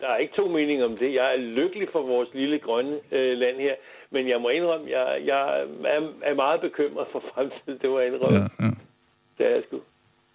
[0.00, 1.14] der er ikke to meninger om det.
[1.14, 3.74] Jeg er lykkelig for vores lille grønne øh, land her,
[4.10, 7.78] men jeg må indrømme, jeg, jeg er, er meget bekymret for fremtiden.
[7.82, 8.38] Det må jeg indrømme.
[8.38, 8.70] Ja, ja.
[9.38, 9.78] Det er jeg sgu.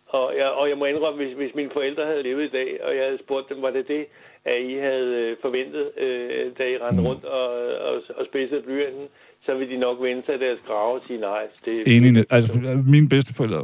[0.08, 2.96] Og jeg, og jeg må indrømme, hvis, hvis mine forældre havde levet i dag, og
[2.96, 4.06] jeg havde spurgt dem, var det det,
[4.46, 7.08] at I havde øh, forventet, øh, da I rendte Mm.
[7.08, 7.48] rundt og,
[7.90, 9.08] og, og spidsede blyanten,
[9.46, 11.48] så ville de nok vende sig deres grave og sige nej.
[11.66, 12.54] Det, Enig, altså
[12.88, 13.62] mine bedsteforældre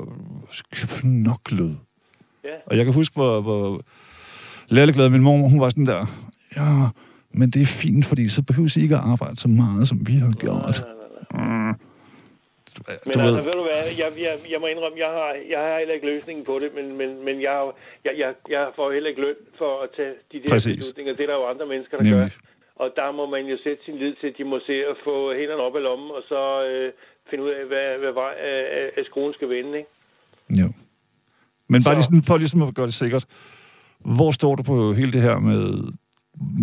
[1.02, 1.78] knoklede.
[2.44, 2.56] Ja.
[2.66, 3.82] Og jeg kan huske, hvor, hvor
[4.68, 6.06] lalleglad min mor, hun var sådan der,
[6.56, 6.88] ja,
[7.32, 10.14] men det er fint, fordi så behøver I ikke at arbejde så meget, som vi
[10.14, 10.62] har gjort.
[10.62, 11.72] Nej, nej, nej.
[11.72, 11.76] Mm.
[13.06, 15.78] Men Du altså, ved, du hvad, jeg, jeg, jeg må indrømme, jeg har, jeg har
[15.80, 17.72] heller ikke løsningen på det, men, men, men jeg,
[18.06, 20.76] jeg, jeg, jeg får heller ikke løn for at tage de der Præcis.
[20.78, 21.14] beslutninger.
[21.14, 22.20] Det er der jo andre mennesker, der Nemlig.
[22.20, 22.30] gør.
[22.84, 25.16] Og der må man jo sætte sin lid til, at de må se at få
[25.40, 26.92] hænderne op af lommen, og så øh,
[27.30, 29.90] finde ud af, hvad, hvad vej af, af- af skruen skal vende, ikke?
[30.62, 30.68] Jo.
[31.70, 33.26] Men bare lige sådan, for ligesom at gøre det sikkert.
[34.00, 35.92] Hvor står du på hele det her med,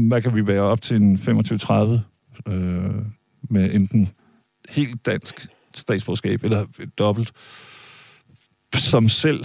[0.09, 1.73] hvad kan vi være op til en 25-30
[2.47, 2.95] øh,
[3.51, 4.09] med enten
[4.69, 6.65] helt dansk statsborgerskab eller
[6.99, 7.33] dobbelt,
[8.75, 9.45] som selv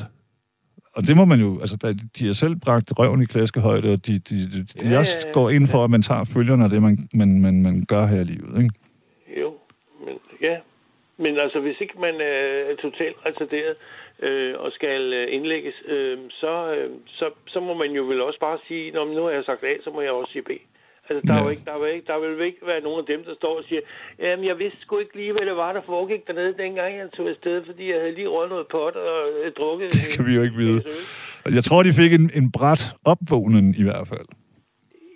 [0.94, 4.08] og det må man jo, altså der, de har selv bragt røven i klaskehøjde, og
[4.08, 6.98] de, de, de, Ja, jeg går ind for, at man tager følgerne af det, man,
[7.14, 8.64] man, man, man gør her i livet.
[8.64, 8.76] Ikke?
[11.22, 13.76] Men altså, hvis ikke man er totalt retarderet
[14.20, 18.40] øh, og skal øh, indlægges, øh, så, øh, så, så må man jo vel også
[18.40, 20.52] bare sige, Nå, men nu har jeg sagt A, så må jeg også sige B.
[21.10, 21.40] Altså, der, Ja.
[21.40, 23.58] er jo ikke, der, er ikke, der vil ikke være nogen af dem, der står
[23.58, 23.82] og siger,
[24.20, 27.30] jamen, jeg vidste sgu ikke lige, hvad det var, der foregik dernede, dengang jeg tog
[27.30, 29.90] afsted, fordi jeg havde lige røget noget pot og øh, drukket...
[29.94, 30.82] Det kan vi jo ikke vide.
[31.46, 34.28] Jeg tror, de fik en, en bræt opvågnen i hvert fald.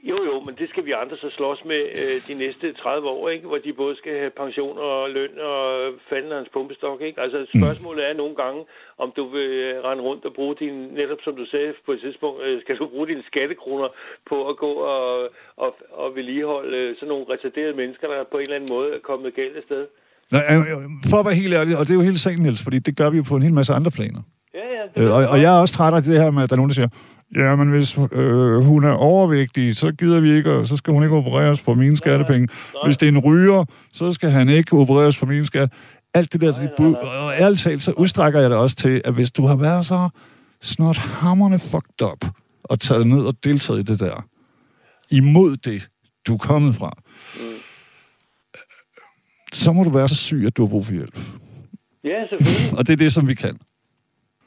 [0.10, 3.30] Jo, jo, men det skal vi andre så slås med øh, de næste 30 år,
[3.30, 3.48] ikke?
[3.48, 5.64] Hvor de både skal have pension og løn og
[6.10, 7.22] fanden hans pumpestok, ikke?
[7.22, 8.62] Altså spørgsmålet er nogle gange,
[9.04, 12.02] om du vil øh, rende rundt og bruge din, netop som du sagde på et
[12.06, 13.90] tidspunkt, øh, skal du bruge dine skattekroner
[14.30, 15.06] på at gå og,
[15.64, 15.70] og,
[16.02, 19.36] og vedligeholde øh, sådan nogle retarderede mennesker, der på en eller anden måde er kommet
[19.36, 19.84] galt afsted.
[20.32, 20.78] Nej, øh,
[21.12, 23.10] for at være helt ærlig, og det er jo hele sagen, Niels, fordi det gør
[23.10, 24.22] vi jo på en hel masse andre planer.
[24.56, 25.02] Ja, ja.
[25.02, 26.58] Det Øh, og, og jeg er også træt af det her med, at der er
[26.58, 26.88] nogen, der siger,
[27.36, 31.04] ja, men hvis øh, hun er overvægtig, så gider vi ikke, og så skal hun
[31.04, 32.48] ikke opereres for mine skattepenge.
[32.86, 35.70] Hvis det er en ryger, så skal han ikke opereres for mine skat.
[36.14, 39.14] Alt det der, det bud, og ærligt talt, så udstrækker jeg det også til, at
[39.14, 40.10] hvis du har været så
[40.62, 42.26] snart hammerne fucked up,
[42.64, 44.26] og taget ned og deltaget i det der,
[45.12, 45.90] imod det,
[46.28, 46.98] du er kommet fra,
[49.54, 51.20] så må du være så syg, at du har brug for hjælp.
[52.04, 52.78] Ja, selvfølgelig.
[52.78, 53.58] Og det er det, som vi kan.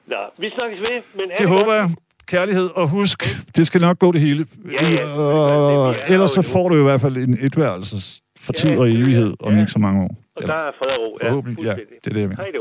[0.08, 1.90] Nå, vi snakkes ved, men Det håber jeg.
[2.26, 3.24] Kærlighed, og husk,
[3.56, 4.46] det skal nok gå det hele.
[4.72, 5.06] Ja, ja.
[5.06, 8.90] Og Vi er ellers så får du i hvert fald en etværelses for tid og
[8.90, 9.60] evighed, om ja.
[9.60, 10.16] ikke så mange år.
[10.36, 11.18] Og der er fred og ro.
[11.22, 11.96] Forhåbentlig, ja, fuldstændig.
[12.04, 12.42] det er det, jeg mener.
[12.42, 12.52] Hej.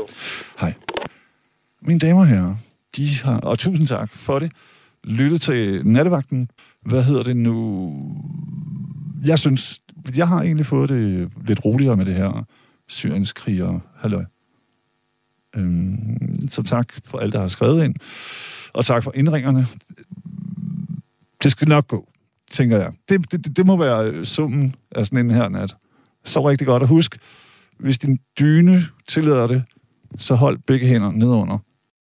[0.60, 0.74] Hej.
[1.82, 2.54] Mine damer og herrer,
[2.96, 4.52] de har, og tusind tak for det,
[5.04, 6.50] lyttet til nattevagten.
[6.82, 7.92] Hvad hedder det nu?
[9.26, 9.80] Jeg synes,
[10.16, 12.44] jeg har egentlig fået det lidt roligere med det her
[12.88, 13.80] Syriens kriger.
[14.00, 14.24] Halløj.
[15.58, 17.94] Øhm, så tak for alt, der har skrevet ind.
[18.72, 19.66] Og tak for indringerne.
[21.42, 22.08] Det skal nok gå,
[22.50, 22.92] tænker jeg.
[23.08, 25.76] Det, det, det må være øh, summen af sådan en her nat.
[26.24, 27.18] Så rigtig godt at huske,
[27.78, 29.64] hvis din dyne tillader det,
[30.18, 31.58] så hold begge hænder nedunder.